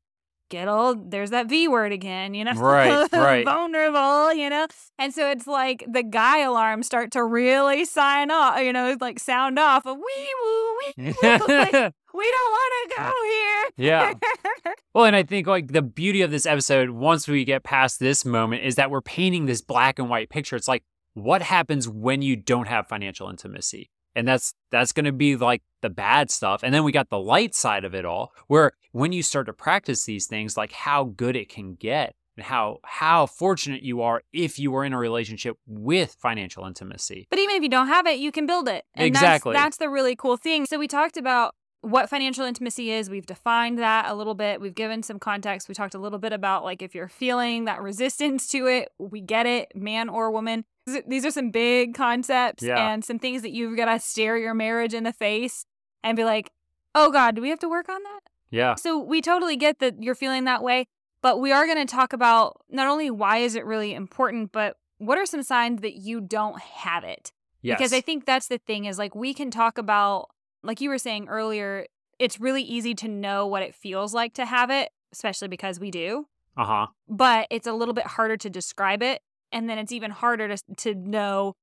get 0.53 0.69
all 0.69 0.95
there's 0.95 1.31
that 1.31 1.49
V 1.49 1.67
word 1.67 1.93
again, 1.93 2.35
you 2.35 2.45
know? 2.45 2.53
Right, 2.53 3.09
right. 3.13 3.45
Vulnerable, 3.45 4.35
you 4.35 4.51
know? 4.51 4.67
And 4.99 5.13
so 5.13 5.31
it's 5.31 5.47
like 5.47 5.85
the 5.91 6.03
guy 6.03 6.41
alarms 6.41 6.87
start 6.87 7.11
to 7.13 7.25
really 7.25 7.87
sign 7.87 8.31
off, 8.31 8.61
you 8.61 8.73
know, 8.73 8.97
like 9.01 9.19
sound 9.19 9.59
off 9.59 9.87
of 9.87 9.97
wee 9.97 10.35
woo, 10.45 10.77
wee 10.79 10.93
woo. 11.23 11.29
like, 11.31 11.73
we 12.15 12.31
don't 12.31 12.53
want 12.53 12.73
to 12.91 12.95
go 12.97 13.13
here. 13.25 13.71
Yeah. 13.79 14.15
well, 14.95 15.07
and 15.07 15.17
I 15.17 15.23
think 15.23 15.47
like 15.47 15.73
the 15.73 15.83
beauty 15.83 16.21
of 16.21 16.31
this 16.31 16.45
episode, 16.45 16.91
once 16.91 17.27
we 17.27 17.45
get 17.45 17.65
past 17.65 17.99
this 17.99 18.25
moment, 18.25 18.63
is 18.63 18.75
that 18.75 18.91
we're 18.91 19.01
painting 19.01 19.47
this 19.47 19.63
black 19.63 19.99
and 19.99 20.11
white 20.11 20.29
picture. 20.29 20.55
It's 20.55 20.69
like, 20.69 20.85
what 21.15 21.43
happens 21.43 21.89
when 21.89 22.21
you 22.21 22.37
don't 22.37 22.69
have 22.69 22.87
financial 22.87 23.29
intimacy? 23.31 23.91
And 24.15 24.27
that's 24.27 24.55
that's 24.71 24.93
going 24.93 25.05
to 25.05 25.13
be 25.13 25.37
like 25.37 25.63
the 25.81 25.91
bad 25.91 26.31
stuff. 26.31 26.63
And 26.63 26.73
then 26.75 26.85
we 26.85 26.93
got 26.93 27.11
the 27.11 27.19
light 27.19 27.55
side 27.55 27.85
of 27.85 27.95
it 27.95 28.05
all 28.05 28.33
where 28.47 28.73
when 28.93 29.13
you 29.13 29.23
start 29.23 29.47
to 29.47 29.53
practice 29.53 30.05
these 30.05 30.27
things 30.27 30.57
like 30.57 30.73
how 30.73 31.05
good 31.05 31.37
it 31.37 31.49
can 31.49 31.75
get 31.75 32.15
and 32.37 32.47
how 32.47 32.79
how 32.85 33.27
fortunate 33.27 33.83
you 33.83 34.03
are 34.03 34.23
if 34.33 34.59
you 34.59 34.75
are 34.75 34.85
in 34.85 34.93
a 34.93 34.99
relationship 34.99 35.57
with 35.67 36.17
financial 36.21 36.65
intimacy. 36.65 37.27
But 37.31 37.39
even 37.39 37.57
if 37.57 37.63
you 37.63 37.69
don't 37.69 37.89
have 37.89 38.07
it 38.07 38.19
you 38.19 38.33
can 38.33 38.47
build 38.47 38.69
it. 38.69 38.85
And 38.95 39.07
exactly. 39.07 39.53
that's, 39.53 39.65
that's 39.65 39.77
the 39.79 39.89
really 39.89 40.17
cool 40.17 40.37
thing. 40.37 40.67
So 40.67 40.79
we 40.79 40.89
talked 40.89 41.17
about 41.17 41.55
what 41.83 42.09
financial 42.09 42.45
intimacy 42.45 42.91
is. 42.91 43.11
We've 43.11 43.27
defined 43.27 43.79
that 43.79 44.07
a 44.09 44.15
little 44.15 44.35
bit. 44.35 44.61
We've 44.61 44.75
given 44.75 45.03
some 45.03 45.19
context. 45.19 45.69
We 45.69 45.75
talked 45.75 45.95
a 45.95 45.99
little 45.99 46.19
bit 46.19 46.33
about 46.33 46.65
like 46.65 46.81
if 46.81 46.95
you're 46.95 47.09
feeling 47.09 47.67
that 47.67 47.83
resistance 47.83 48.49
to 48.53 48.67
it, 48.67 48.91
we 48.99 49.21
get 49.21 49.47
it, 49.47 49.75
man 49.75 50.09
or 50.09 50.31
woman. 50.31 50.65
These 51.07 51.27
are 51.27 51.31
some 51.31 51.51
big 51.51 51.95
concepts 51.95 52.63
yeah. 52.63 52.93
and 52.93 53.05
some 53.05 53.19
things 53.19 53.43
that 53.43 53.51
you've 53.51 53.77
got 53.77 53.93
to 53.93 53.99
stare 53.99 54.37
your 54.37 54.55
marriage 54.55 54.95
in 54.95 55.05
the 55.05 55.13
face 55.13 55.67
and 56.03 56.17
be 56.17 56.25
like, 56.25 56.51
oh 56.95 57.11
God, 57.11 57.37
do 57.37 57.43
we 57.43 57.51
have 57.51 57.61
to 57.61 57.69
work 57.69 57.89
on 57.89 58.03
that? 58.03 58.21
Yeah. 58.51 58.75
So 58.75 58.99
we 58.99 59.21
totally 59.21 59.57
get 59.57 59.79
that 59.81 60.03
you're 60.03 60.15
feeling 60.15 60.45
that 60.45 60.63
way, 60.63 60.87
but 61.23 61.41
we 61.41 61.53
are 61.53 61.67
going 61.67 61.85
to 61.85 61.91
talk 61.91 62.13
about 62.13 62.61
not 62.69 62.89
only 62.89 63.11
why 63.11 63.39
is 63.39 63.55
it 63.55 63.65
really 63.65 63.95
important, 63.95 64.53
but 64.53 64.77
what 64.99 65.19
are 65.19 65.27
some 65.27 65.43
signs 65.43 65.81
that 65.83 65.95
you 65.95 66.21
don't 66.21 66.61
have 66.61 67.05
it? 67.05 67.33
Yes. 67.61 67.79
Because 67.79 67.93
I 67.93 68.01
think 68.01 68.25
that's 68.25 68.49
the 68.49 68.59
thing 68.59 68.85
is 68.85 68.99
like 68.99 69.15
we 69.15 69.35
can 69.35 69.51
talk 69.51 69.79
about, 69.79 70.29
like 70.63 70.81
you 70.81 70.91
were 70.91 70.99
saying 70.99 71.29
earlier, 71.29 71.87
it's 72.19 72.41
really 72.41 72.63
easy 72.63 72.95
to 72.97 73.09
know 73.09 73.47
what 73.47 73.63
it 73.63 73.75
feels 73.75 74.15
like 74.15 74.35
to 74.35 74.47
have 74.47 74.71
it, 74.71 74.91
especially 75.13 75.49
because 75.49 75.81
we 75.81 75.91
do. 75.91 76.27
uh 76.57 76.65
huh. 76.65 76.87
But 77.09 77.47
it's 77.51 77.67
a 77.67 77.73
little 77.73 77.95
bit 77.95 78.07
harder 78.07 78.37
to 78.37 78.51
describe 78.51 79.03
it. 79.03 79.21
And 79.51 79.69
then 79.69 79.79
it's 79.79 79.93
even 79.93 80.11
harder 80.11 80.49
to, 80.49 80.63
to 80.79 80.95
know 80.95 81.55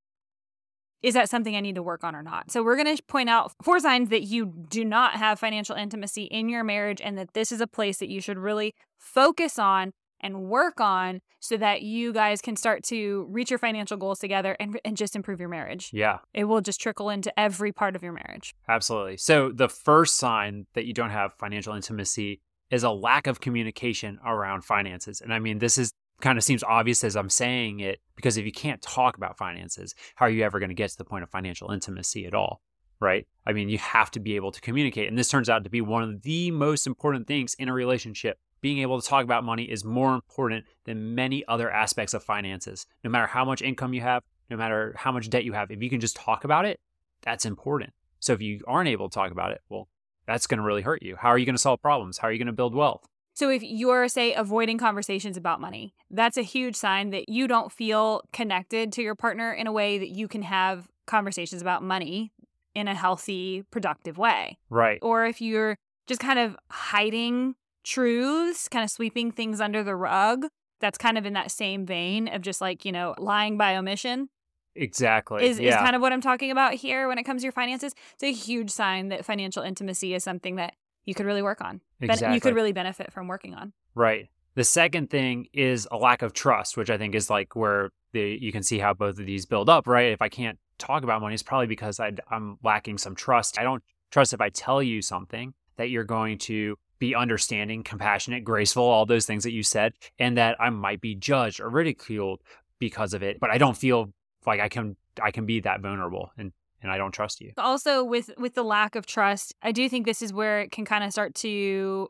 is 1.01 1.13
that 1.13 1.29
something 1.29 1.55
I 1.55 1.61
need 1.61 1.75
to 1.75 1.83
work 1.83 2.03
on 2.03 2.13
or 2.13 2.21
not? 2.21 2.51
So, 2.51 2.61
we're 2.61 2.75
going 2.75 2.95
to 2.95 3.01
point 3.03 3.29
out 3.29 3.53
four 3.61 3.79
signs 3.79 4.09
that 4.09 4.23
you 4.23 4.53
do 4.69 4.83
not 4.83 5.13
have 5.13 5.39
financial 5.39 5.75
intimacy 5.75 6.23
in 6.23 6.49
your 6.49 6.63
marriage 6.63 6.99
and 7.01 7.17
that 7.17 7.33
this 7.33 7.51
is 7.51 7.61
a 7.61 7.67
place 7.67 7.99
that 7.99 8.09
you 8.09 8.19
should 8.19 8.37
really 8.37 8.75
focus 8.97 9.57
on 9.57 9.93
and 10.21 10.43
work 10.43 10.79
on 10.79 11.21
so 11.39 11.57
that 11.57 11.81
you 11.81 12.11
guys 12.13 12.41
can 12.41 12.55
start 12.55 12.83
to 12.85 13.27
reach 13.29 13.49
your 13.49 13.59
financial 13.59 13.97
goals 13.97 14.19
together 14.19 14.55
and, 14.59 14.79
and 14.83 14.97
just 14.97 15.15
improve 15.15 15.39
your 15.39 15.49
marriage. 15.49 15.89
Yeah. 15.93 16.19
It 16.33 16.45
will 16.45 16.61
just 16.61 16.81
trickle 16.81 17.09
into 17.09 17.37
every 17.39 17.71
part 17.71 17.95
of 17.95 18.03
your 18.03 18.13
marriage. 18.13 18.53
Absolutely. 18.67 19.17
So 19.17 19.51
the 19.51 19.69
first 19.69 20.17
sign 20.17 20.65
that 20.73 20.85
you 20.85 20.93
don't 20.93 21.11
have 21.11 21.33
financial 21.33 21.73
intimacy 21.73 22.41
is 22.69 22.83
a 22.83 22.91
lack 22.91 23.27
of 23.27 23.39
communication 23.39 24.19
around 24.25 24.63
finances. 24.63 25.21
And 25.21 25.33
I 25.33 25.39
mean, 25.39 25.59
this 25.59 25.77
is 25.77 25.91
kind 26.21 26.37
of 26.37 26.43
seems 26.43 26.63
obvious 26.63 27.03
as 27.03 27.15
I'm 27.15 27.29
saying 27.29 27.79
it 27.79 27.99
because 28.15 28.37
if 28.37 28.45
you 28.45 28.51
can't 28.51 28.81
talk 28.81 29.17
about 29.17 29.37
finances, 29.37 29.95
how 30.15 30.25
are 30.25 30.29
you 30.29 30.43
ever 30.43 30.59
going 30.59 30.69
to 30.69 30.75
get 30.75 30.89
to 30.91 30.97
the 30.97 31.05
point 31.05 31.23
of 31.23 31.29
financial 31.29 31.71
intimacy 31.71 32.25
at 32.25 32.33
all? 32.33 32.61
Right? 32.99 33.25
I 33.45 33.53
mean, 33.53 33.69
you 33.69 33.77
have 33.77 34.11
to 34.11 34.19
be 34.19 34.35
able 34.35 34.51
to 34.51 34.59
communicate. 34.59 35.07
And 35.07 35.17
this 35.17 35.29
turns 35.29 35.49
out 35.49 35.63
to 35.63 35.69
be 35.69 35.79
one 35.79 36.03
of 36.03 36.21
the 36.21 36.51
most 36.51 36.85
important 36.85 37.27
things 37.27 37.55
in 37.57 37.69
a 37.69 37.73
relationship. 37.73 38.37
Being 38.61 38.79
able 38.79 39.01
to 39.01 39.07
talk 39.07 39.23
about 39.23 39.43
money 39.43 39.63
is 39.63 39.85
more 39.85 40.13
important 40.13 40.65
than 40.85 41.15
many 41.15 41.45
other 41.47 41.71
aspects 41.71 42.13
of 42.13 42.23
finances. 42.23 42.85
No 43.03 43.09
matter 43.09 43.27
how 43.27 43.45
much 43.45 43.61
income 43.61 43.93
you 43.93 44.01
have, 44.01 44.23
no 44.49 44.57
matter 44.57 44.93
how 44.97 45.11
much 45.11 45.29
debt 45.29 45.45
you 45.45 45.53
have, 45.53 45.71
if 45.71 45.81
you 45.81 45.89
can 45.89 45.99
just 45.99 46.15
talk 46.15 46.43
about 46.43 46.65
it, 46.65 46.79
that's 47.21 47.45
important. 47.45 47.93
So 48.19 48.33
if 48.33 48.41
you 48.41 48.61
aren't 48.67 48.89
able 48.89 49.09
to 49.09 49.13
talk 49.13 49.31
about 49.31 49.51
it, 49.51 49.61
well, 49.69 49.87
that's 50.25 50.45
going 50.45 50.57
to 50.57 50.63
really 50.63 50.81
hurt 50.81 51.01
you. 51.01 51.15
How 51.15 51.29
are 51.29 51.37
you 51.37 51.45
going 51.45 51.55
to 51.55 51.61
solve 51.61 51.81
problems? 51.81 52.17
How 52.17 52.27
are 52.27 52.31
you 52.31 52.37
going 52.37 52.47
to 52.47 52.53
build 52.53 52.75
wealth? 52.75 53.07
So 53.33 53.49
if 53.49 53.63
you're, 53.63 54.09
say, 54.09 54.33
avoiding 54.33 54.77
conversations 54.77 55.37
about 55.37 55.61
money, 55.61 55.93
that's 56.11 56.35
a 56.35 56.41
huge 56.41 56.75
sign 56.75 57.11
that 57.11 57.29
you 57.29 57.47
don't 57.47 57.71
feel 57.71 58.23
connected 58.33 58.91
to 58.93 59.01
your 59.01 59.15
partner 59.15 59.53
in 59.53 59.65
a 59.65 59.71
way 59.71 59.97
that 59.97 60.09
you 60.09 60.27
can 60.27 60.41
have 60.41 60.89
conversations 61.07 61.61
about 61.61 61.81
money 61.81 62.33
in 62.75 62.89
a 62.89 62.95
healthy, 62.95 63.63
productive 63.71 64.17
way. 64.17 64.57
Right. 64.69 64.99
Or 65.01 65.25
if 65.25 65.39
you're 65.39 65.77
just 66.05 66.19
kind 66.19 66.37
of 66.37 66.57
hiding 66.69 67.55
truths, 67.83 68.67
kind 68.67 68.83
of 68.83 68.89
sweeping 68.89 69.31
things 69.31 69.61
under 69.61 69.83
the 69.83 69.95
rug, 69.95 70.47
that's 70.79 70.97
kind 70.97 71.17
of 71.17 71.25
in 71.25 71.33
that 71.33 71.51
same 71.51 71.85
vein 71.85 72.27
of 72.27 72.41
just 72.41 72.61
like, 72.61 72.85
you 72.85 72.91
know, 72.91 73.15
lying 73.17 73.57
by 73.57 73.75
omission. 73.75 74.29
Exactly. 74.75 75.45
Is, 75.45 75.59
is 75.59 75.75
kind 75.75 75.95
of 75.95 76.01
what 76.01 76.13
I'm 76.13 76.21
talking 76.21 76.51
about 76.51 76.73
here 76.75 77.07
when 77.07 77.17
it 77.17 77.23
comes 77.23 77.41
to 77.41 77.45
your 77.45 77.51
finances. 77.51 77.93
It's 78.13 78.23
a 78.23 78.31
huge 78.31 78.69
sign 78.69 79.09
that 79.09 79.25
financial 79.25 79.63
intimacy 79.63 80.13
is 80.13 80.23
something 80.23 80.55
that 80.55 80.73
you 81.05 81.13
could 81.13 81.25
really 81.25 81.41
work 81.41 81.61
on. 81.61 81.81
Ben- 81.99 82.11
exactly. 82.11 82.35
you 82.35 82.41
could 82.41 82.55
really 82.55 82.71
benefit 82.71 83.11
from 83.11 83.27
working 83.27 83.55
on. 83.55 83.73
Right. 83.95 84.29
The 84.55 84.63
second 84.63 85.09
thing 85.09 85.47
is 85.53 85.87
a 85.91 85.97
lack 85.97 86.21
of 86.21 86.33
trust, 86.33 86.77
which 86.77 86.89
I 86.89 86.97
think 86.97 87.15
is 87.15 87.29
like 87.29 87.55
where 87.55 87.89
the 88.13 88.37
you 88.39 88.51
can 88.51 88.63
see 88.63 88.79
how 88.79 88.93
both 88.93 89.19
of 89.19 89.25
these 89.25 89.45
build 89.45 89.69
up, 89.69 89.87
right? 89.87 90.11
If 90.11 90.21
I 90.21 90.29
can't 90.29 90.57
talk 90.77 91.03
about 91.03 91.21
money, 91.21 91.33
it's 91.33 91.43
probably 91.43 91.67
because 91.67 91.99
i 91.99 92.11
I'm 92.29 92.57
lacking 92.63 92.97
some 92.97 93.15
trust. 93.15 93.59
I 93.59 93.63
don't 93.63 93.83
trust 94.11 94.33
if 94.33 94.41
I 94.41 94.49
tell 94.49 94.81
you 94.81 95.01
something 95.01 95.53
that 95.77 95.89
you're 95.89 96.03
going 96.03 96.37
to 96.39 96.77
be 96.99 97.15
understanding, 97.15 97.83
compassionate, 97.83 98.43
graceful, 98.43 98.83
all 98.83 99.05
those 99.05 99.25
things 99.25 99.43
that 99.43 99.53
you 99.53 99.63
said, 99.63 99.93
and 100.19 100.37
that 100.37 100.57
I 100.59 100.69
might 100.69 101.01
be 101.01 101.15
judged 101.15 101.59
or 101.59 101.69
ridiculed 101.69 102.41
because 102.77 103.13
of 103.13 103.23
it. 103.23 103.39
But 103.39 103.49
I 103.49 103.57
don't 103.57 103.77
feel 103.77 104.13
like 104.45 104.59
I 104.59 104.69
can 104.69 104.95
I 105.21 105.31
can 105.31 105.45
be 105.45 105.61
that 105.61 105.81
vulnerable 105.81 106.31
and 106.37 106.51
and 106.81 106.91
I 106.91 106.97
don't 106.97 107.11
trust 107.11 107.41
you. 107.41 107.53
Also 107.57 108.03
with 108.03 108.31
with 108.37 108.53
the 108.53 108.63
lack 108.63 108.95
of 108.95 109.05
trust, 109.05 109.53
I 109.61 109.71
do 109.71 109.89
think 109.89 110.05
this 110.05 110.21
is 110.21 110.33
where 110.33 110.61
it 110.61 110.71
can 110.71 110.85
kind 110.85 111.03
of 111.03 111.11
start 111.11 111.35
to 111.35 112.07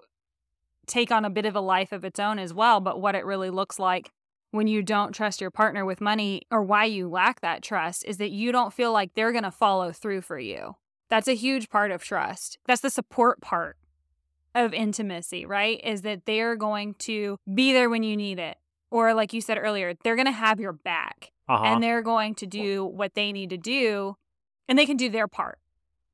take 0.88 1.12
on 1.12 1.26
a 1.26 1.30
bit 1.30 1.46
of 1.46 1.56
a 1.56 1.62
life 1.62 1.92
of 1.92 2.04
its 2.04 2.20
own 2.20 2.40
as 2.40 2.54
well, 2.54 2.80
but 2.80 3.00
what 3.00 3.16
it 3.16 3.26
really 3.26 3.50
looks 3.50 3.78
like 3.80 4.12
when 4.52 4.68
you 4.68 4.82
don't 4.82 5.14
trust 5.14 5.42
your 5.42 5.52
partner 5.52 5.86
with 5.86 6.02
money 6.02 6.42
or 6.50 6.64
why 6.64 6.86
you 6.86 7.08
lack 7.08 7.42
that 7.42 7.62
trust 7.62 8.04
is 8.06 8.18
that 8.18 8.32
you 8.32 8.52
don't 8.52 8.74
feel 8.74 8.92
like 8.92 9.14
they're 9.14 9.32
going 9.32 9.44
to 9.44 9.52
follow 9.52 9.92
through 9.92 10.22
for 10.22 10.40
you. 10.40 10.76
That's 11.08 11.28
a 11.28 11.36
huge 11.36 11.70
part 11.70 11.92
of 11.92 12.04
trust. 12.04 12.58
That's 12.66 12.82
the 12.82 12.90
support 12.90 13.42
part 13.42 13.78
of 14.66 14.74
intimacy, 14.74 15.46
right? 15.46 15.80
Is 15.84 16.02
that 16.04 16.26
they're 16.26 16.56
going 16.56 16.96
to 17.00 17.38
be 17.54 17.74
there 17.74 17.90
when 17.90 18.04
you 18.04 18.16
need 18.18 18.40
it. 18.40 18.58
Or, 18.92 19.14
like 19.14 19.34
you 19.34 19.42
said 19.42 19.58
earlier, 19.60 19.94
they're 20.04 20.16
going 20.16 20.26
to 20.26 20.32
have 20.32 20.60
your 20.60 20.74
back 20.74 21.32
Uh-huh. 21.48 21.64
and 21.64 21.84
they're 21.84 22.02
going 22.02 22.34
to 22.36 22.48
do 22.48 22.86
what 22.86 23.14
they 23.14 23.32
need 23.32 23.50
to 23.52 23.58
do 23.58 24.16
and 24.68 24.78
they 24.78 24.86
can 24.86 24.98
do 24.98 25.10
their 25.10 25.28
part, 25.28 25.60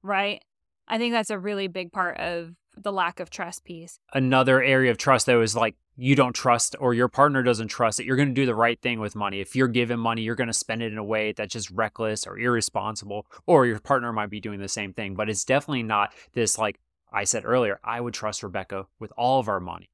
right? 0.04 0.44
I 0.88 0.98
think 0.98 1.14
that's 1.14 1.30
a 1.30 1.40
really 1.40 1.68
big 1.68 1.92
part 1.92 2.18
of 2.18 2.54
the 2.78 2.92
lack 2.92 3.22
of 3.22 3.30
trust 3.30 3.64
piece. 3.64 4.00
another 4.14 4.62
area 4.62 4.92
of 4.92 4.98
trust 4.98 5.26
though 5.26 5.42
is 5.42 5.56
like 5.56 5.76
you 5.96 6.14
don't 6.14 6.34
trust 6.34 6.76
or 6.78 6.94
your 6.94 7.08
partner 7.08 7.42
doesn't 7.42 7.70
trust 7.70 7.96
that 7.98 8.06
you're 8.06 8.18
going 8.18 8.28
to 8.28 8.34
do 8.34 8.46
the 8.46 8.54
right 8.54 8.82
thing 8.82 9.00
with 9.00 9.16
money. 9.16 9.40
If 9.40 9.56
you're 9.56 9.70
given 9.70 9.98
money, 9.98 10.24
you're 10.24 10.36
going 10.36 10.48
to 10.48 10.54
spend 10.54 10.82
it 10.84 10.92
in 10.92 10.98
a 10.98 11.04
way 11.04 11.32
that's 11.32 11.54
just 11.54 11.72
reckless 11.72 12.28
or 12.28 12.38
irresponsible, 12.38 13.26
or 13.46 13.66
your 13.66 13.80
partner 13.80 14.12
might 14.12 14.30
be 14.30 14.42
doing 14.42 14.60
the 14.60 14.68
same 14.68 14.92
thing. 14.92 15.16
But 15.16 15.30
it's 15.30 15.46
definitely 15.46 15.84
not 15.84 16.14
this, 16.34 16.58
like 16.58 16.80
I 17.16 17.24
said 17.24 17.46
earlier, 17.46 17.80
I 17.84 18.02
would 18.02 18.14
trust 18.14 18.44
Rebecca 18.44 18.88
with 19.00 19.14
all 19.18 19.40
of 19.40 19.48
our 19.48 19.62
money 19.62 19.90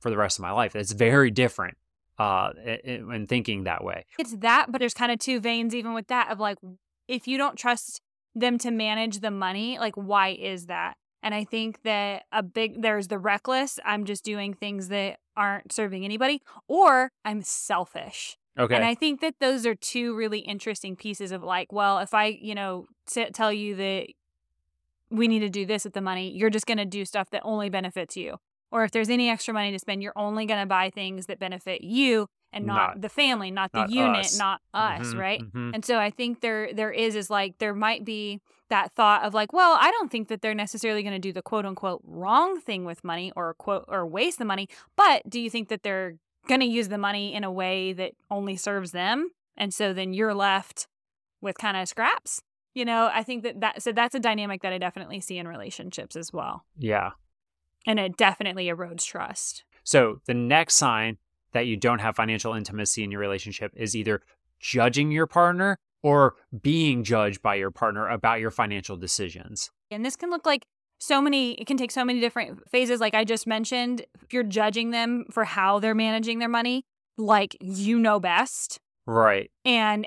for 0.00 0.10
the 0.10 0.16
rest 0.16 0.38
of 0.38 0.42
my 0.42 0.50
life. 0.50 0.74
It's 0.74 0.92
very 0.92 1.30
different 1.30 1.78
uh, 2.18 2.50
in 2.82 3.26
thinking 3.28 3.64
that 3.64 3.84
way. 3.84 4.04
It's 4.18 4.36
that, 4.38 4.66
but 4.70 4.80
there's 4.80 4.92
kind 4.92 5.12
of 5.12 5.20
two 5.20 5.38
veins 5.38 5.74
even 5.74 5.94
with 5.94 6.08
that 6.08 6.30
of 6.30 6.40
like, 6.40 6.58
if 7.06 7.28
you 7.28 7.38
don't 7.38 7.56
trust 7.56 8.00
them 8.34 8.58
to 8.58 8.72
manage 8.72 9.20
the 9.20 9.30
money, 9.30 9.78
like, 9.78 9.94
why 9.94 10.30
is 10.30 10.66
that? 10.66 10.96
And 11.22 11.34
I 11.34 11.44
think 11.44 11.82
that 11.84 12.24
a 12.32 12.42
big, 12.42 12.82
there's 12.82 13.08
the 13.08 13.18
reckless, 13.18 13.78
I'm 13.84 14.04
just 14.04 14.24
doing 14.24 14.52
things 14.52 14.88
that 14.88 15.20
aren't 15.36 15.72
serving 15.72 16.04
anybody, 16.04 16.42
or 16.68 17.12
I'm 17.24 17.42
selfish. 17.42 18.36
Okay. 18.58 18.74
And 18.74 18.84
I 18.84 18.94
think 18.94 19.20
that 19.20 19.36
those 19.40 19.64
are 19.64 19.74
two 19.74 20.14
really 20.14 20.40
interesting 20.40 20.96
pieces 20.96 21.32
of 21.32 21.42
like, 21.42 21.72
well, 21.72 21.98
if 22.00 22.12
I, 22.14 22.26
you 22.26 22.54
know, 22.54 22.86
t- 23.06 23.30
tell 23.30 23.52
you 23.52 23.74
that 23.76 24.08
we 25.10 25.28
need 25.28 25.40
to 25.40 25.48
do 25.50 25.66
this 25.66 25.84
with 25.84 25.94
the 25.94 26.00
money, 26.00 26.30
you're 26.36 26.50
just 26.50 26.66
going 26.66 26.78
to 26.78 26.84
do 26.84 27.04
stuff 27.04 27.30
that 27.30 27.42
only 27.44 27.68
benefits 27.70 28.16
you. 28.16 28.36
Or 28.72 28.82
if 28.84 28.90
there's 28.90 29.08
any 29.10 29.30
extra 29.30 29.54
money 29.54 29.70
to 29.72 29.78
spend, 29.78 30.02
you're 30.02 30.12
only 30.16 30.46
going 30.46 30.60
to 30.60 30.66
buy 30.66 30.90
things 30.90 31.26
that 31.26 31.38
benefit 31.38 31.82
you 31.82 32.26
and 32.52 32.66
not, 32.66 32.94
Not- 32.94 33.00
the 33.02 33.08
family, 33.08 33.50
not 33.50 33.72
the 33.72 33.86
unit, 33.88 34.26
us. 34.26 34.38
not 34.38 34.60
us, 34.72 35.14
Mhm, 35.14 35.18
right? 35.18 35.40
mhm. 35.40 35.74
And 35.74 35.84
so 35.84 35.98
I 35.98 36.10
think 36.10 36.40
there 36.40 36.72
there 36.72 36.90
is 36.92 37.14
is 37.16 37.28
like 37.30 37.58
there 37.58 37.74
might 37.74 38.04
be 38.04 38.40
that 38.70 38.92
thought 38.94 39.22
of 39.24 39.34
like, 39.34 39.52
well, 39.52 39.76
I 39.80 39.90
don't 39.90 40.10
think 40.10 40.28
that 40.28 40.40
they're 40.40 40.54
necessarily 40.54 41.02
going 41.02 41.12
to 41.14 41.18
do 41.20 41.32
the 41.32 41.42
quote 41.42 41.66
unquote 41.66 42.00
wrong 42.04 42.60
thing 42.60 42.84
with 42.84 43.04
money 43.04 43.32
or 43.36 43.54
quote 43.54 43.84
or 43.88 44.06
waste 44.06 44.38
the 44.38 44.44
money, 44.44 44.68
but 44.96 45.28
do 45.28 45.38
you 45.40 45.50
think 45.50 45.68
that 45.68 45.82
they're 45.82 46.16
going 46.48 46.60
to 46.60 46.66
use 46.66 46.88
the 46.88 46.98
money 46.98 47.32
in 47.34 47.44
a 47.44 47.52
way 47.52 47.92
that 47.92 48.12
only 48.30 48.56
serves 48.56 48.90
them? 48.92 49.30
And 49.56 49.72
so 49.72 49.92
then 49.92 50.14
you're 50.14 50.34
left 50.34 50.86
with 51.40 51.58
kind 51.58 51.76
of 51.76 51.88
scraps. 51.88 52.40
You 52.74 52.84
know, 52.84 53.10
I 53.12 53.22
think 53.22 53.44
that 53.44 53.60
that 53.60 53.82
so 53.82 53.92
that's 53.92 54.14
a 54.14 54.20
dynamic 54.20 54.62
that 54.62 54.72
I 54.72 54.78
definitely 54.78 55.20
see 55.20 55.38
in 55.38 55.46
relationships 55.48 56.16
as 56.16 56.32
well. 56.32 56.64
Yeah. 56.76 57.10
And 57.86 58.00
it 58.00 58.16
definitely 58.16 58.66
erodes 58.66 59.06
trust. 59.06 59.64
So 59.84 60.20
the 60.26 60.34
next 60.34 60.74
sign 60.74 61.18
that 61.52 61.66
you 61.66 61.76
don't 61.76 62.00
have 62.00 62.16
financial 62.16 62.54
intimacy 62.54 63.04
in 63.04 63.10
your 63.10 63.20
relationship 63.20 63.72
is 63.76 63.94
either 63.94 64.22
judging 64.58 65.10
your 65.10 65.26
partner 65.26 65.78
or 66.02 66.34
being 66.62 67.04
judged 67.04 67.40
by 67.42 67.54
your 67.54 67.70
partner 67.70 68.08
about 68.08 68.40
your 68.40 68.50
financial 68.50 68.96
decisions. 68.96 69.70
And 69.90 70.04
this 70.04 70.16
can 70.16 70.30
look 70.30 70.44
like 70.44 70.66
so 70.98 71.20
many, 71.20 71.52
it 71.54 71.66
can 71.66 71.76
take 71.76 71.90
so 71.90 72.04
many 72.04 72.20
different 72.20 72.68
phases. 72.68 73.00
Like 73.00 73.14
I 73.14 73.24
just 73.24 73.46
mentioned, 73.46 74.04
if 74.22 74.32
you're 74.32 74.42
judging 74.42 74.90
them 74.90 75.24
for 75.30 75.44
how 75.44 75.78
they're 75.78 75.94
managing 75.94 76.38
their 76.38 76.48
money, 76.48 76.84
like 77.16 77.56
you 77.60 77.98
know 77.98 78.18
best. 78.18 78.80
Right. 79.06 79.50
And 79.64 80.06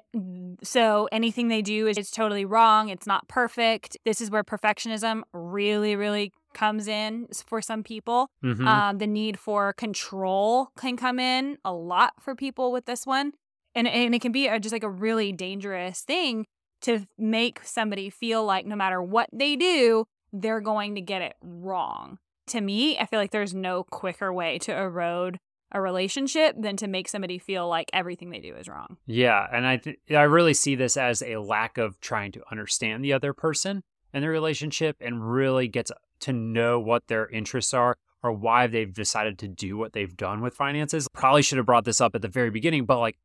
so 0.64 1.08
anything 1.12 1.50
they 1.50 1.62
do 1.62 1.88
is 1.88 1.98
it's 1.98 2.10
totally 2.12 2.46
wrong. 2.46 2.90
It's 2.90 3.06
not 3.06 3.28
perfect. 3.28 3.96
This 4.06 4.22
is 4.22 4.32
where 4.32 4.44
perfectionism 4.44 5.22
really, 5.34 5.96
really 5.96 6.34
comes 6.54 6.88
in 6.88 7.28
for 7.46 7.62
some 7.62 7.84
people. 7.84 8.32
Mhm. 8.44 8.66
Um, 8.68 8.98
the 8.98 9.06
need 9.06 9.38
for 9.40 9.74
control 9.74 10.72
can 10.78 10.98
come 10.98 11.20
in 11.20 11.58
a 11.64 11.72
lot 11.74 12.14
for 12.20 12.34
people 12.34 12.72
with 12.72 12.86
this 12.86 13.06
one. 13.06 13.34
And, 13.76 13.88
and 13.88 14.16
it 14.16 14.22
can 14.22 14.32
be 14.32 14.50
just 14.60 14.74
like 14.74 14.84
a 14.84 14.90
really 14.90 15.32
dangerous 15.32 16.02
thing 16.02 16.48
to 16.82 17.06
make 17.18 17.64
somebody 17.64 18.10
feel 18.10 18.44
like 18.44 18.66
no 18.66 18.76
matter 18.76 19.02
what 19.02 19.30
they 19.32 19.56
do, 19.56 20.06
they're 20.34 20.62
going 20.62 20.96
to 20.96 21.02
get 21.02 21.22
it 21.22 21.36
wrong. 21.42 22.18
To 22.48 22.62
me, 22.62 22.98
I 22.98 23.06
feel 23.06 23.20
like 23.20 23.32
there's 23.32 23.54
no 23.54 23.84
quicker 23.84 24.34
way 24.34 24.58
to 24.60 24.76
erode 24.76 25.40
a 25.72 25.82
relationship 25.82 26.56
than 26.58 26.78
to 26.78 26.88
make 26.88 27.10
somebody 27.10 27.38
feel 27.38 27.68
like 27.68 27.90
everything 27.94 28.30
they 28.30 28.40
do 28.40 28.56
is 28.56 28.68
wrong. 28.68 28.98
Yeah, 29.06 29.46
and 29.52 29.66
I 29.66 29.78
th- 29.78 30.00
I 30.12 30.24
really 30.24 30.54
see 30.54 30.76
this 30.76 30.98
as 30.98 31.22
a 31.22 31.38
lack 31.38 31.78
of 31.78 32.00
trying 32.00 32.32
to 32.34 32.44
understand 32.52 33.04
the 33.04 33.14
other 33.14 33.34
person 33.34 33.84
and 34.14 34.24
their 34.24 34.32
relationship 34.32 34.98
and 35.02 35.30
really 35.32 35.68
get 35.68 35.90
to 36.22 36.34
know 36.34 36.80
what 36.80 37.08
their 37.08 37.28
interests 37.28 37.74
are 37.74 37.98
or 38.24 38.32
why 38.32 38.68
they've 38.68 38.94
decided 38.94 39.38
to 39.40 39.48
do 39.48 39.78
what 39.78 39.94
they've 39.94 40.18
done 40.18 40.42
with 40.42 40.54
finances. 40.54 41.08
Probably 41.14 41.42
should 41.42 41.58
have 41.58 41.66
brought 41.66 41.86
this 41.86 42.02
up 42.02 42.16
at 42.16 42.22
the 42.22 42.28
very 42.28 42.50
beginning, 42.50 42.86
but 42.86 43.00
like 43.00 43.18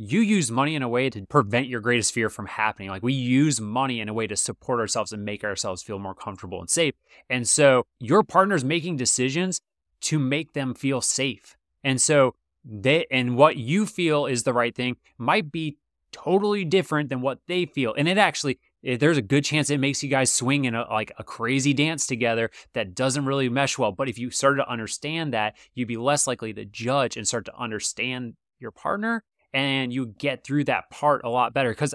you 0.00 0.20
use 0.20 0.50
money 0.50 0.76
in 0.76 0.82
a 0.82 0.88
way 0.88 1.10
to 1.10 1.26
prevent 1.26 1.66
your 1.66 1.80
greatest 1.80 2.14
fear 2.14 2.30
from 2.30 2.46
happening. 2.46 2.88
Like 2.88 3.02
we 3.02 3.12
use 3.12 3.60
money 3.60 4.00
in 4.00 4.08
a 4.08 4.14
way 4.14 4.28
to 4.28 4.36
support 4.36 4.78
ourselves 4.78 5.12
and 5.12 5.24
make 5.24 5.42
ourselves 5.42 5.82
feel 5.82 5.98
more 5.98 6.14
comfortable 6.14 6.60
and 6.60 6.70
safe. 6.70 6.94
And 7.28 7.48
so 7.48 7.84
your 7.98 8.22
partner's 8.22 8.64
making 8.64 8.96
decisions 8.96 9.60
to 10.02 10.20
make 10.20 10.52
them 10.52 10.72
feel 10.72 11.00
safe. 11.00 11.56
And 11.84 12.00
so 12.00 12.34
they 12.64 13.06
and 13.10 13.36
what 13.36 13.56
you 13.56 13.86
feel 13.86 14.26
is 14.26 14.42
the 14.42 14.52
right 14.52 14.74
thing 14.74 14.96
might 15.16 15.50
be 15.50 15.78
totally 16.12 16.64
different 16.64 17.08
than 17.08 17.20
what 17.20 17.38
they 17.46 17.66
feel. 17.66 17.94
And 17.96 18.08
it 18.08 18.18
actually 18.18 18.58
eh, 18.84 18.96
there's 18.96 19.18
a 19.18 19.22
good 19.22 19.44
chance 19.44 19.70
it 19.70 19.78
makes 19.78 20.02
you 20.02 20.08
guys 20.08 20.32
swing 20.32 20.64
in 20.64 20.74
a, 20.74 20.82
like 20.90 21.12
a 21.18 21.24
crazy 21.24 21.72
dance 21.72 22.06
together 22.06 22.50
that 22.74 22.94
doesn't 22.94 23.26
really 23.26 23.48
mesh 23.48 23.78
well. 23.78 23.92
But 23.92 24.08
if 24.08 24.18
you 24.18 24.30
started 24.30 24.62
to 24.62 24.70
understand 24.70 25.32
that, 25.34 25.56
you'd 25.74 25.88
be 25.88 25.96
less 25.96 26.26
likely 26.26 26.52
to 26.54 26.64
judge 26.64 27.16
and 27.16 27.26
start 27.26 27.44
to 27.46 27.56
understand 27.56 28.34
your 28.58 28.70
partner 28.70 29.24
and 29.52 29.92
you 29.92 30.06
get 30.06 30.44
through 30.44 30.64
that 30.64 30.90
part 30.90 31.22
a 31.24 31.30
lot 31.30 31.54
better. 31.54 31.70
Because 31.70 31.94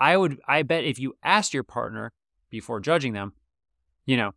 I 0.00 0.16
would, 0.16 0.40
I 0.46 0.62
bet 0.62 0.84
if 0.84 0.98
you 0.98 1.14
asked 1.22 1.54
your 1.54 1.64
partner 1.64 2.12
before 2.50 2.80
judging 2.80 3.12
them, 3.12 3.34
you 4.06 4.16
know, 4.16 4.32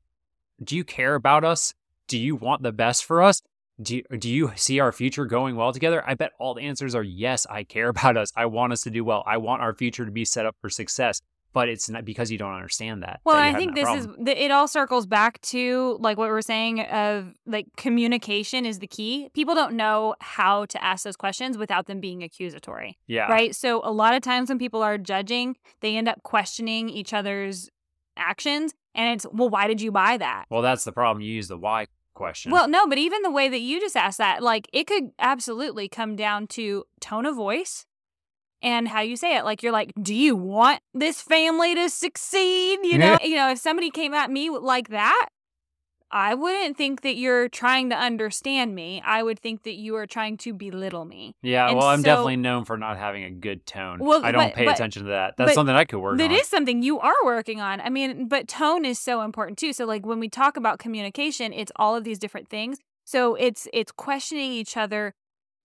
do 0.63 0.75
you 0.75 0.83
care 0.83 1.15
about 1.15 1.43
us? 1.43 1.73
Do 2.07 2.17
you 2.17 2.35
want 2.35 2.61
the 2.61 2.71
best 2.71 3.05
for 3.05 3.21
us? 3.21 3.41
Do 3.81 3.95
you, 3.97 4.03
do 4.17 4.29
you 4.29 4.51
see 4.55 4.79
our 4.79 4.91
future 4.91 5.25
going 5.25 5.55
well 5.55 5.71
together? 5.71 6.03
I 6.05 6.13
bet 6.13 6.31
all 6.39 6.53
the 6.53 6.61
answers 6.61 6.93
are 6.93 7.03
yes, 7.03 7.47
I 7.49 7.63
care 7.63 7.89
about 7.89 8.17
us. 8.17 8.31
I 8.35 8.45
want 8.45 8.73
us 8.73 8.83
to 8.83 8.89
do 8.89 9.03
well. 9.03 9.23
I 9.25 9.37
want 9.37 9.61
our 9.61 9.73
future 9.73 10.05
to 10.05 10.11
be 10.11 10.25
set 10.25 10.45
up 10.45 10.55
for 10.61 10.69
success 10.69 11.21
but 11.53 11.67
it's 11.67 11.89
not 11.89 12.05
because 12.05 12.31
you 12.31 12.37
don't 12.37 12.53
understand 12.53 13.03
that. 13.03 13.19
Well, 13.23 13.35
that 13.35 13.55
I 13.55 13.57
think 13.57 13.75
this 13.75 13.83
problem. 13.83 14.27
is 14.27 14.33
it 14.37 14.51
all 14.51 14.67
circles 14.67 15.05
back 15.05 15.41
to 15.41 15.97
like 15.99 16.17
what 16.17 16.29
we 16.29 16.31
are 16.31 16.41
saying 16.41 16.81
of 16.81 17.33
like 17.45 17.67
communication 17.77 18.65
is 18.65 18.79
the 18.79 18.87
key. 18.87 19.29
People 19.33 19.55
don't 19.55 19.75
know 19.75 20.15
how 20.21 20.65
to 20.65 20.83
ask 20.83 21.03
those 21.03 21.17
questions 21.17 21.57
without 21.57 21.87
them 21.87 21.99
being 21.99 22.23
accusatory. 22.23 22.97
Yeah. 23.07 23.27
Right? 23.27 23.55
So 23.55 23.81
a 23.83 23.91
lot 23.91 24.13
of 24.13 24.21
times 24.21 24.49
when 24.49 24.59
people 24.59 24.81
are 24.81 24.97
judging, 24.97 25.57
they 25.81 25.97
end 25.97 26.07
up 26.07 26.23
questioning 26.23 26.89
each 26.89 27.13
other's 27.13 27.69
actions 28.17 28.73
and 28.93 29.15
it's 29.15 29.25
well, 29.31 29.49
why 29.49 29.67
did 29.67 29.81
you 29.81 29.91
buy 29.91 30.17
that? 30.17 30.45
Well, 30.49 30.61
that's 30.61 30.83
the 30.83 30.91
problem. 30.91 31.21
You 31.21 31.33
use 31.33 31.47
the 31.47 31.57
why 31.57 31.87
question. 32.21 32.51
Well, 32.51 32.67
no, 32.67 32.87
but 32.87 32.97
even 32.97 33.23
the 33.23 33.31
way 33.31 33.49
that 33.49 33.61
you 33.61 33.79
just 33.79 33.97
asked 33.97 34.19
that, 34.19 34.43
like 34.43 34.69
it 34.71 34.85
could 34.85 35.11
absolutely 35.17 35.89
come 35.89 36.15
down 36.15 36.47
to 36.47 36.85
tone 36.99 37.25
of 37.25 37.35
voice 37.35 37.85
and 38.61 38.87
how 38.87 39.01
you 39.01 39.15
say 39.15 39.35
it. 39.37 39.43
Like 39.43 39.63
you're 39.63 39.71
like, 39.71 39.91
do 39.99 40.13
you 40.13 40.35
want 40.35 40.81
this 40.93 41.21
family 41.21 41.73
to 41.73 41.89
succeed? 41.89 42.79
You 42.83 42.99
know, 42.99 43.17
you 43.23 43.35
know, 43.35 43.49
if 43.49 43.57
somebody 43.57 43.89
came 43.89 44.13
at 44.13 44.29
me 44.29 44.51
like 44.51 44.89
that, 44.89 45.29
I 46.13 46.33
wouldn't 46.35 46.75
think 46.77 47.01
that 47.01 47.15
you're 47.15 47.47
trying 47.49 47.89
to 47.89 47.95
understand 47.95 48.75
me. 48.75 49.01
I 49.05 49.23
would 49.23 49.39
think 49.39 49.63
that 49.63 49.75
you 49.75 49.95
are 49.95 50.05
trying 50.05 50.37
to 50.39 50.53
belittle 50.53 51.05
me. 51.05 51.35
Yeah, 51.41 51.69
And 51.69 51.77
well, 51.77 51.87
I'm 51.87 51.99
so- 52.01 52.05
definitely 52.05 52.35
known 52.37 52.65
for 52.65 52.77
not 52.77 52.97
having 52.97 53.23
a 53.23 53.31
good 53.31 53.65
tone. 53.65 53.99
Well, 53.99 54.23
I 54.25 54.31
don't 54.31 54.47
but- 54.49 54.55
pay 54.55 54.65
but- 54.65 54.75
attention 54.75 55.03
to 55.03 55.09
that. 55.09 55.37
That's 55.37 55.53
something 55.53 55.75
I 55.75 55.85
could 55.85 55.99
work 55.99 56.17
That 56.17 56.31
on. 56.31 56.35
is 56.35 56.47
something 56.47 56.83
you 56.83 56.99
are 56.99 57.13
working 57.23 57.61
on. 57.61 57.79
I 57.81 57.89
mean, 57.89 58.27
but 58.27 58.47
tone 58.47 58.83
is 58.85 58.99
so 58.99 59.21
important 59.21 59.57
too. 59.57 59.71
So 59.73 59.85
like 59.85 60.05
when 60.05 60.19
we 60.19 60.27
talk 60.29 60.57
about 60.57 60.79
communication, 60.79 61.53
it's 61.53 61.71
all 61.77 61.95
of 61.95 62.03
these 62.03 62.19
different 62.19 62.49
things. 62.49 62.77
So 63.05 63.35
it's 63.35 63.67
it's 63.73 63.91
questioning 63.91 64.51
each 64.51 64.75
other 64.77 65.13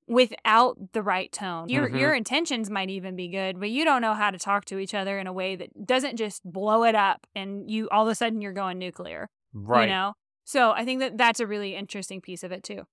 without 0.08 0.76
the 0.92 1.02
right 1.02 1.32
tone. 1.32 1.68
Your 1.68 1.88
Mhm. 1.88 1.98
your 1.98 2.14
intentions 2.14 2.70
might 2.70 2.90
even 2.90 3.16
be 3.16 3.28
good, 3.28 3.58
but 3.58 3.70
you 3.70 3.84
don't 3.84 4.00
know 4.00 4.14
how 4.14 4.30
to 4.30 4.38
talk 4.38 4.64
to 4.66 4.78
each 4.78 4.94
other 4.94 5.18
in 5.18 5.26
a 5.26 5.32
way 5.32 5.56
that 5.56 5.84
doesn't 5.86 6.16
just 6.16 6.42
blow 6.44 6.84
it 6.84 6.94
up 6.94 7.26
and 7.34 7.68
you 7.68 7.88
all 7.90 8.06
of 8.06 8.12
a 8.12 8.14
sudden 8.14 8.40
you're 8.40 8.52
going 8.52 8.78
nuclear. 8.78 9.28
right. 9.52 9.84
You 9.84 9.88
know? 9.94 10.12
So 10.46 10.70
I 10.70 10.84
think 10.84 11.00
that 11.00 11.18
that's 11.18 11.40
a 11.40 11.46
really 11.46 11.74
interesting 11.74 12.20
piece 12.20 12.44
of 12.44 12.52
it 12.52 12.62
too. 12.62 12.86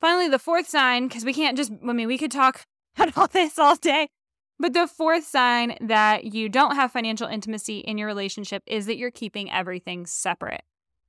Finally, 0.00 0.28
the 0.28 0.38
fourth 0.38 0.68
sign, 0.68 1.06
because 1.06 1.24
we 1.24 1.32
can't 1.32 1.56
just, 1.56 1.70
I 1.88 1.92
mean, 1.92 2.08
we 2.08 2.18
could 2.18 2.32
talk 2.32 2.66
about 2.98 3.32
this 3.32 3.58
all 3.58 3.76
day. 3.76 4.08
But 4.58 4.74
the 4.74 4.86
fourth 4.86 5.24
sign 5.24 5.76
that 5.80 6.34
you 6.34 6.48
don't 6.48 6.74
have 6.74 6.92
financial 6.92 7.26
intimacy 7.26 7.78
in 7.78 7.98
your 7.98 8.06
relationship 8.06 8.62
is 8.66 8.86
that 8.86 8.96
you're 8.96 9.10
keeping 9.10 9.50
everything 9.50 10.06
separate. 10.06 10.62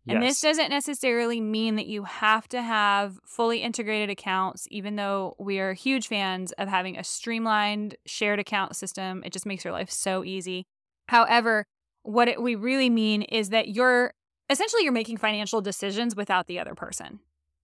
Yes. 0.06 0.14
And 0.14 0.24
this 0.24 0.42
doesn't 0.42 0.70
necessarily 0.70 1.40
mean 1.40 1.76
that 1.76 1.88
you 1.88 2.04
have 2.04 2.48
to 2.50 2.62
have 2.62 3.20
fully 3.26 3.60
integrated 3.60 4.10
accounts, 4.10 4.68
even 4.70 4.96
though 4.96 5.36
we 5.40 5.60
are 5.60 5.74
huge 5.74 6.08
fans 6.08 6.52
of 6.54 6.68
having 6.68 6.98
a 6.98 7.04
streamlined 7.04 7.96
shared 8.06 8.40
account 8.40 8.76
system. 8.76 9.24
It 9.26 9.34
just 9.34 9.46
makes 9.46 9.64
your 9.64 9.74
life 9.74 9.90
so 9.90 10.24
easy. 10.24 10.66
However, 11.08 11.66
what 12.04 12.28
it, 12.28 12.42
we 12.42 12.56
really 12.56 12.90
mean 12.90 13.24
is 13.24 13.50
that 13.50 13.70
you're 13.70 14.14
essentially 14.54 14.84
you're 14.84 14.94
making 14.94 15.18
financial 15.18 15.62
decisions 15.62 16.16
without 16.16 16.48
the 16.48 16.60
other 16.60 16.76
person. 16.76 17.20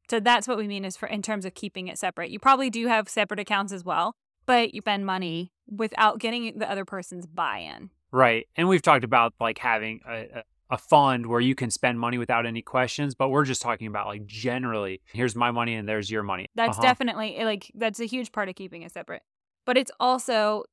So 0.10 0.20
that's 0.20 0.48
what 0.48 0.58
we 0.58 0.68
mean 0.68 0.86
is 0.86 0.98
for 0.98 1.08
in 1.08 1.22
terms 1.22 1.46
of 1.46 1.54
keeping 1.54 1.88
it 1.88 1.98
separate. 1.98 2.32
You 2.32 2.40
probably 2.40 2.70
do 2.70 2.88
have 2.88 3.08
separate 3.08 3.40
accounts 3.40 3.72
as 3.72 3.86
well, 3.86 4.16
but 4.46 4.74
you 4.74 4.82
spend 4.82 5.06
money 5.06 5.54
without 5.68 6.20
getting 6.20 6.58
the 6.58 6.70
other 6.70 6.84
person's 6.84 7.28
buy-in. 7.28 7.92
Right. 8.12 8.48
And 8.58 8.68
we've 8.68 8.82
talked 8.82 9.04
about 9.04 9.36
like 9.40 9.60
having 9.60 10.02
a, 10.10 10.44
a, 10.72 10.78
fund 10.80 11.28
where 11.28 11.40
you 11.40 11.54
can 11.54 11.70
spend 11.70 12.00
money 12.00 12.18
without 12.18 12.48
any 12.48 12.64
questions, 12.64 13.14
but 13.14 13.30
we're 13.30 13.46
just 13.46 13.62
talking 13.62 13.86
about 13.86 14.08
like 14.08 14.26
generally, 14.26 15.00
here's 15.14 15.36
my 15.36 15.52
money 15.52 15.76
and 15.76 15.88
there's 15.88 16.10
your 16.10 16.24
money. 16.24 16.48
That's 16.56 16.80
Uh-huh. 16.80 16.88
definitely 16.88 17.38
eh, 17.38 17.46
like 17.46 17.72
that's 17.76 18.00
a 18.00 18.06
huge 18.06 18.32
part 18.32 18.50
of 18.50 18.56
keeping 18.56 18.82
it 18.82 18.92
separate. 18.92 19.22
But 19.66 19.78
it's 19.78 19.92
also 20.00 20.64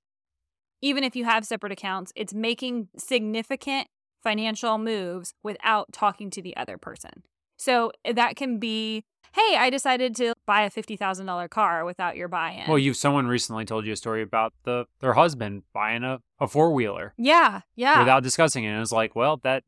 even 0.81 1.05
if 1.05 1.15
you 1.15 1.27
have 1.27 1.45
separate 1.45 1.73
accounts, 1.73 2.11
it's 2.17 2.33
making 2.33 2.89
significant 2.97 3.89
financial 4.27 4.77
moves 4.77 5.35
without 5.45 5.93
talking 5.93 6.31
to 6.31 6.43
the 6.43 6.57
other 6.57 6.77
person. 6.77 7.23
So 7.57 7.93
eh, 8.05 8.12
that 8.15 8.35
can 8.35 8.59
be, 8.59 9.05
hey, 9.33 9.57
I 9.57 9.71
decided 9.71 10.17
to 10.17 10.35
buy 10.47 10.62
a 10.62 10.71
fifty 10.71 10.97
thousand 10.97 11.27
dollar 11.27 11.47
car 11.47 11.85
without 11.85 12.17
your 12.17 12.27
buy-in. 12.27 12.65
Well, 12.67 12.77
you 12.79 12.93
someone 12.93 13.29
recently 13.29 13.65
told 13.65 13.87
you 13.87 13.93
a 13.93 13.97
story 13.97 14.23
about 14.23 14.53
the 14.65 14.87
their 14.99 15.12
husband 15.12 15.62
buying 15.73 16.03
a, 16.03 16.19
a 16.41 16.49
four 16.49 16.73
wheeler 16.73 17.15
yeah, 17.17 17.61
yeah. 17.77 18.01
without 18.01 18.25
discussing 18.25 18.65
it. 18.65 18.71
And 18.71 18.83
it's 18.83 18.91
like, 18.91 19.15
well, 19.15 19.37
that 19.45 19.62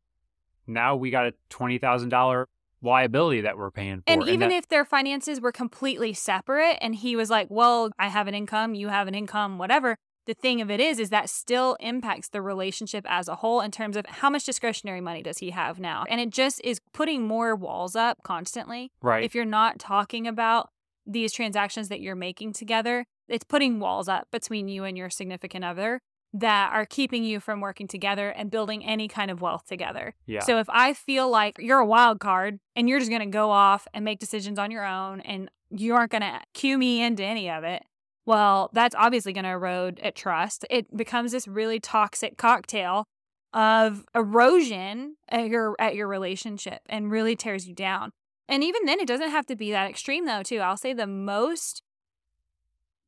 now 0.67 0.97
we 0.97 1.11
got 1.11 1.27
a 1.27 1.35
twenty 1.51 1.79
thousand 1.79 2.09
dollar 2.09 2.49
liability 2.83 3.43
that 3.43 3.57
we're 3.57 3.71
paying 3.71 3.99
for. 3.99 4.13
and 4.13 4.23
even 4.29 4.49
that- 4.49 4.57
if 4.57 4.69
their 4.69 4.85
finances 4.85 5.41
were 5.41 5.53
completely 5.53 6.13
separate 6.13 6.79
and 6.81 6.97
he 6.97 7.15
was 7.15 7.31
like, 7.31 7.47
well, 7.49 7.91
I 7.97 8.09
have 8.09 8.27
an 8.27 8.35
income, 8.35 8.75
you 8.75 8.89
have 8.89 9.07
an 9.07 9.15
income, 9.15 9.59
whatever. 9.59 9.97
The 10.29 10.35
thing 10.35 10.61
of 10.61 10.71
it 10.71 10.79
is, 10.79 10.99
is 10.99 11.09
that 11.09 11.31
still 11.31 11.79
impacts 11.81 12.29
the 12.29 12.43
relationship 12.43 13.07
as 13.09 13.29
a 13.29 13.37
whole 13.37 13.63
in 13.63 13.71
terms 13.71 13.97
of 13.97 14.05
how 14.05 14.29
much 14.29 14.45
discretionary 14.45 15.01
money 15.01 15.23
does 15.23 15.39
he 15.39 15.53
have 15.53 15.81
now? 15.81 16.05
And 16.07 16.21
it 16.21 16.29
just 16.29 16.61
is 16.63 16.83
putting 16.93 17.27
more 17.27 17.57
walls 17.57 17.97
up 17.97 18.23
constantly. 18.23 18.93
right. 19.01 19.25
If 19.25 19.35
you're 19.35 19.47
not 19.47 19.79
talking 19.79 20.27
about 20.27 20.69
these 21.07 21.33
transactions 21.33 21.89
that 21.89 22.03
you're 22.03 22.15
making 22.15 22.53
together, 22.53 23.07
it's 23.27 23.43
putting 23.43 23.81
walls 23.81 24.07
up 24.07 24.29
between 24.31 24.69
you 24.69 24.85
and 24.85 24.99
your 24.99 25.09
significant 25.09 25.65
other 25.65 26.03
that 26.35 26.73
are 26.75 26.85
keeping 26.85 27.25
you 27.25 27.41
from 27.41 27.63
working 27.63 27.89
together 27.89 28.29
and 28.29 28.51
building 28.51 28.85
any 28.85 29.09
kind 29.09 29.31
of 29.31 29.41
wealth 29.41 29.65
together. 29.65 30.15
yeah. 30.27 30.41
So 30.41 30.59
if 30.59 30.69
I 30.69 30.93
feel 30.93 31.31
like 31.31 31.57
you're 31.59 31.79
a 31.79 31.87
wild 31.87 32.21
card 32.21 32.59
and 32.77 32.87
you're 32.87 32.99
just 32.99 33.11
going 33.11 33.23
to 33.23 33.27
go 33.27 33.51
off 33.51 33.89
and 33.95 34.05
make 34.05 34.19
decisions 34.19 34.59
on 34.59 34.71
your 34.71 34.85
own 34.85 35.23
and 35.23 35.51
you 35.71 35.95
aren't 35.95 36.11
going 36.11 36.21
to 36.21 36.41
cue 36.53 36.77
me 36.77 37.01
into 37.03 37.25
any 37.25 37.49
of 37.49 37.65
it, 37.65 37.83
well, 38.29 38.69
that's 38.75 38.95
obviously 38.95 39.33
going 39.33 39.47
to 39.47 39.53
erode 39.53 40.01
at 40.01 40.15
trust. 40.15 40.67
It 40.69 40.95
becomes 40.95 41.33
this 41.33 41.49
really 41.49 41.81
toxic 41.81 42.37
cocktail 42.37 43.07
of 43.55 44.05
erosion 44.15 45.17
at 45.31 45.49
your 45.49 45.75
at 45.79 45.95
your 45.95 46.07
relationship 46.07 46.81
and 46.91 47.11
really 47.11 47.35
tears 47.35 47.67
you 47.67 47.75
down. 47.75 48.11
And 48.47 48.63
even 48.63 48.85
then 48.85 49.01
it 49.01 49.09
doesn't 49.09 49.31
have 49.31 49.47
to 49.47 49.57
be 49.57 49.71
that 49.71 49.89
extreme 49.89 50.27
though, 50.27 50.43
too. 50.43 50.59
I'll 50.59 50.77
say 50.77 50.93
the 50.93 51.07
most 51.07 51.83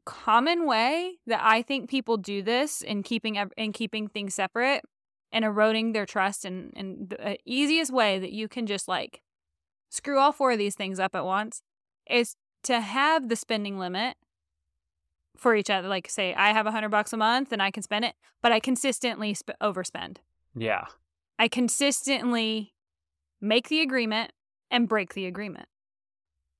common 0.06 0.66
way 0.66 1.18
that 1.26 1.40
I 1.42 1.60
think 1.60 1.90
people 1.90 2.16
do 2.16 2.40
this 2.40 2.80
in 2.80 3.02
keeping 3.02 3.36
in 3.58 3.74
keeping 3.74 4.08
things 4.08 4.34
separate 4.34 4.84
and 5.30 5.44
eroding 5.44 5.92
their 5.92 6.06
trust 6.06 6.46
and 6.46 6.72
and 6.74 7.10
the 7.10 7.32
uh, 7.32 7.34
easiest 7.44 7.92
way 7.92 8.18
that 8.18 8.32
you 8.32 8.48
can 8.48 8.66
just 8.66 8.88
like 8.88 9.20
screw 9.90 10.18
all 10.18 10.32
four 10.32 10.52
of 10.52 10.58
these 10.58 10.76
things 10.76 10.98
up 10.98 11.14
at 11.14 11.26
once 11.26 11.60
is 12.08 12.36
to 12.62 12.80
have 12.80 13.28
the 13.28 13.36
spending 13.36 13.78
limit 13.78 14.16
for 15.40 15.56
each 15.56 15.70
other 15.70 15.88
like 15.88 16.08
say 16.08 16.32
i 16.34 16.52
have 16.52 16.66
a 16.66 16.70
hundred 16.70 16.90
bucks 16.90 17.12
a 17.12 17.16
month 17.16 17.50
and 17.50 17.60
i 17.62 17.70
can 17.70 17.82
spend 17.82 18.04
it 18.04 18.14
but 18.42 18.52
i 18.52 18.60
consistently 18.60 19.34
sp- 19.34 19.58
overspend. 19.60 20.18
Yeah. 20.54 20.84
i 21.38 21.48
consistently 21.48 22.74
make 23.40 23.68
the 23.68 23.80
agreement 23.80 24.32
and 24.70 24.86
break 24.88 25.14
the 25.14 25.26
agreement. 25.26 25.66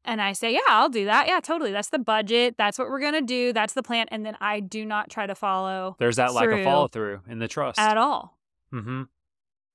And 0.05 0.21
i 0.23 0.33
say 0.33 0.53
yeah 0.53 0.61
i'll 0.69 0.89
do 0.89 1.05
that. 1.05 1.29
Yeah 1.29 1.41
totally. 1.41 1.73
That's 1.73 1.91
the 1.91 1.99
budget. 1.99 2.57
That's 2.57 2.79
what 2.79 2.89
we're 2.89 3.01
gonna 3.01 3.21
do. 3.23 3.53
That's 3.53 3.75
the 3.75 3.83
plan. 3.83 4.07
And 4.11 4.25
then 4.25 4.37
i 4.41 4.59
do 4.61 4.85
not 4.87 5.11
try 5.11 5.27
to 5.27 5.35
follow 5.35 5.95
There's 5.99 6.17
that 6.17 6.33
lack 6.33 6.49
of 6.49 6.65
follow 6.65 6.89
through 6.89 7.21
in 7.29 7.39
the 7.39 7.49
trust. 7.49 7.79
at 7.79 7.97
all. 7.99 8.39
Mm-hmm. 8.73 9.03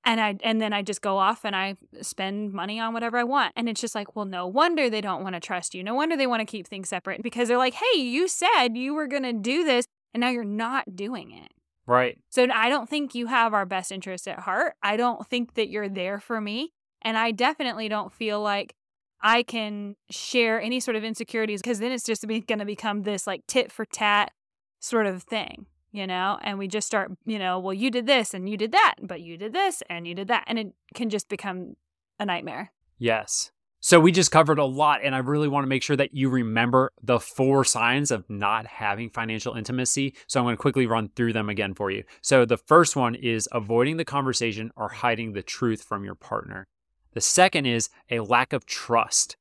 And 0.05 0.21
I 0.21 0.37
and 0.43 0.61
then 0.61 0.71
I 0.71 0.81
just 0.81 1.01
go 1.01 1.17
off 1.17 1.43
and 1.43 1.55
I 1.55 1.77
spend 2.01 2.53
money 2.53 2.79
on 2.79 2.93
whatever 2.93 3.17
I 3.17 3.23
want. 3.23 3.53
And 3.55 3.67
it's 3.67 3.81
just 3.81 3.95
like, 3.95 4.15
well, 4.15 4.25
no 4.25 4.47
wonder 4.47 4.89
they 4.89 5.01
don't 5.01 5.23
want 5.23 5.35
to 5.35 5.39
trust 5.39 5.73
you. 5.73 5.83
No 5.83 5.95
wonder 5.95 6.15
they 6.15 6.27
want 6.27 6.41
to 6.41 6.45
keep 6.45 6.67
things 6.67 6.89
separate 6.89 7.23
because 7.23 7.47
they're 7.47 7.57
like, 7.57 7.73
hey, 7.73 7.99
you 7.99 8.27
said 8.27 8.69
you 8.75 8.93
were 8.93 9.07
gonna 9.07 9.33
do 9.33 9.63
this, 9.63 9.85
and 10.13 10.21
now 10.21 10.29
you're 10.29 10.43
not 10.43 10.95
doing 10.95 11.31
it. 11.31 11.51
Right. 11.87 12.17
So 12.29 12.47
I 12.53 12.69
don't 12.69 12.89
think 12.89 13.13
you 13.13 13.27
have 13.27 13.53
our 13.53 13.65
best 13.65 13.91
interest 13.91 14.27
at 14.27 14.39
heart. 14.39 14.73
I 14.81 14.97
don't 14.97 15.27
think 15.27 15.55
that 15.55 15.69
you're 15.69 15.89
there 15.89 16.19
for 16.19 16.39
me, 16.39 16.73
and 17.01 17.17
I 17.17 17.31
definitely 17.31 17.89
don't 17.89 18.13
feel 18.13 18.41
like 18.41 18.75
I 19.21 19.43
can 19.43 19.95
share 20.11 20.61
any 20.61 20.79
sort 20.79 20.95
of 20.95 21.03
insecurities 21.03 21.61
because 21.61 21.79
then 21.79 21.91
it's 21.91 22.03
just 22.03 22.27
going 22.27 22.59
to 22.59 22.65
become 22.65 23.03
this 23.03 23.25
like 23.25 23.41
tit 23.47 23.71
for 23.71 23.85
tat 23.85 24.31
sort 24.79 25.07
of 25.07 25.23
thing, 25.23 25.65
you 25.95 26.07
know, 26.07 26.37
and 26.41 26.57
we 26.57 26.67
just 26.67 26.87
start, 26.87 27.11
you 27.25 27.39
know, 27.39 27.59
well, 27.59 27.73
you 27.73 27.89
did 27.89 28.05
this 28.05 28.33
and 28.33 28.49
you 28.49 28.57
did 28.57 28.71
that, 28.73 28.95
but 29.01 29.21
you 29.21 29.37
did 29.37 29.53
this 29.53 29.81
and 29.89 30.07
you 30.07 30.13
did 30.13 30.27
that. 30.27 30.43
And 30.47 30.59
it 30.59 30.73
can 30.93 31.09
just 31.09 31.29
become 31.29 31.75
a 32.19 32.25
nightmare. 32.25 32.71
Yes. 32.97 33.51
So 33.79 33.99
we 33.99 34.11
just 34.11 34.31
covered 34.31 34.57
a 34.57 34.65
lot, 34.65 35.01
and 35.03 35.13
I 35.13 35.19
really 35.19 35.47
want 35.47 35.63
to 35.63 35.67
make 35.67 35.83
sure 35.83 35.95
that 35.95 36.15
you 36.15 36.29
remember 36.29 36.91
the 37.03 37.19
four 37.19 37.63
signs 37.63 38.09
of 38.09 38.27
not 38.27 38.65
having 38.65 39.11
financial 39.11 39.53
intimacy. 39.53 40.15
So 40.25 40.39
I'm 40.39 40.45
going 40.45 40.57
to 40.57 40.61
quickly 40.61 40.87
run 40.87 41.09
through 41.15 41.33
them 41.33 41.49
again 41.49 41.75
for 41.75 41.91
you. 41.91 42.03
So 42.21 42.45
the 42.45 42.57
first 42.57 42.95
one 42.95 43.13
is 43.13 43.47
avoiding 43.51 43.97
the 43.97 44.05
conversation 44.05 44.71
or 44.75 44.89
hiding 44.89 45.33
the 45.33 45.43
truth 45.43 45.83
from 45.83 46.03
your 46.03 46.15
partner. 46.15 46.65
The 47.13 47.21
second 47.21 47.67
is 47.67 47.89
a 48.09 48.21
lack 48.21 48.53
of 48.53 48.65
trust. 48.65 49.37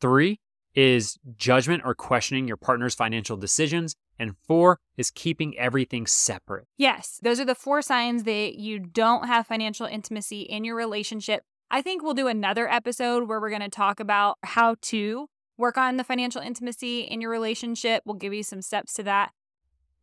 Three 0.00 0.40
is 0.74 1.18
judgment 1.38 1.82
or 1.86 1.94
questioning 1.94 2.46
your 2.46 2.58
partner's 2.58 2.94
financial 2.94 3.38
decisions. 3.38 3.96
And 4.18 4.36
four 4.46 4.80
is 4.96 5.10
keeping 5.10 5.58
everything 5.58 6.06
separate. 6.06 6.66
Yes, 6.76 7.18
those 7.22 7.38
are 7.38 7.44
the 7.44 7.54
four 7.54 7.82
signs 7.82 8.24
that 8.24 8.54
you 8.54 8.78
don't 8.78 9.26
have 9.26 9.46
financial 9.46 9.86
intimacy 9.86 10.42
in 10.42 10.64
your 10.64 10.76
relationship. 10.76 11.44
I 11.70 11.82
think 11.82 12.02
we'll 12.02 12.14
do 12.14 12.28
another 12.28 12.68
episode 12.68 13.28
where 13.28 13.40
we're 13.40 13.50
going 13.50 13.60
to 13.60 13.68
talk 13.68 14.00
about 14.00 14.38
how 14.42 14.76
to 14.82 15.28
work 15.58 15.76
on 15.76 15.96
the 15.96 16.04
financial 16.04 16.40
intimacy 16.40 17.00
in 17.00 17.20
your 17.20 17.30
relationship. 17.30 18.02
We'll 18.06 18.14
give 18.14 18.32
you 18.32 18.42
some 18.42 18.62
steps 18.62 18.94
to 18.94 19.02
that. 19.04 19.32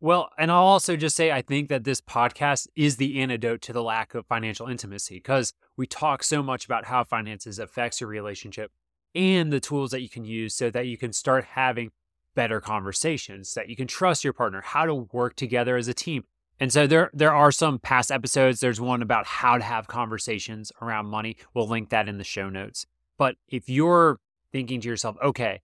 Well, 0.00 0.28
and 0.36 0.50
I'll 0.50 0.64
also 0.64 0.96
just 0.96 1.16
say 1.16 1.32
I 1.32 1.40
think 1.40 1.70
that 1.70 1.84
this 1.84 2.00
podcast 2.02 2.66
is 2.76 2.96
the 2.96 3.20
antidote 3.20 3.62
to 3.62 3.72
the 3.72 3.82
lack 3.82 4.14
of 4.14 4.26
financial 4.26 4.66
intimacy 4.68 5.14
because 5.14 5.54
we 5.76 5.86
talk 5.86 6.22
so 6.22 6.42
much 6.42 6.66
about 6.66 6.84
how 6.84 7.04
finances 7.04 7.58
affects 7.58 8.00
your 8.00 8.10
relationship 8.10 8.70
and 9.14 9.52
the 9.52 9.60
tools 9.60 9.92
that 9.92 10.02
you 10.02 10.10
can 10.10 10.24
use 10.24 10.54
so 10.54 10.68
that 10.70 10.86
you 10.86 10.98
can 10.98 11.12
start 11.12 11.44
having 11.44 11.90
better 12.34 12.60
conversations, 12.60 13.54
that 13.54 13.68
you 13.68 13.76
can 13.76 13.86
trust 13.86 14.24
your 14.24 14.32
partner, 14.32 14.60
how 14.60 14.86
to 14.86 14.94
work 14.94 15.36
together 15.36 15.76
as 15.76 15.88
a 15.88 15.94
team. 15.94 16.24
And 16.60 16.72
so 16.72 16.86
there 16.86 17.10
there 17.12 17.34
are 17.34 17.50
some 17.50 17.78
past 17.78 18.12
episodes. 18.12 18.60
There's 18.60 18.80
one 18.80 19.02
about 19.02 19.26
how 19.26 19.58
to 19.58 19.64
have 19.64 19.86
conversations 19.88 20.70
around 20.80 21.06
money. 21.06 21.36
We'll 21.52 21.68
link 21.68 21.90
that 21.90 22.08
in 22.08 22.18
the 22.18 22.24
show 22.24 22.48
notes. 22.48 22.86
But 23.18 23.36
if 23.48 23.68
you're 23.68 24.18
thinking 24.52 24.80
to 24.80 24.88
yourself, 24.88 25.16
okay, 25.22 25.62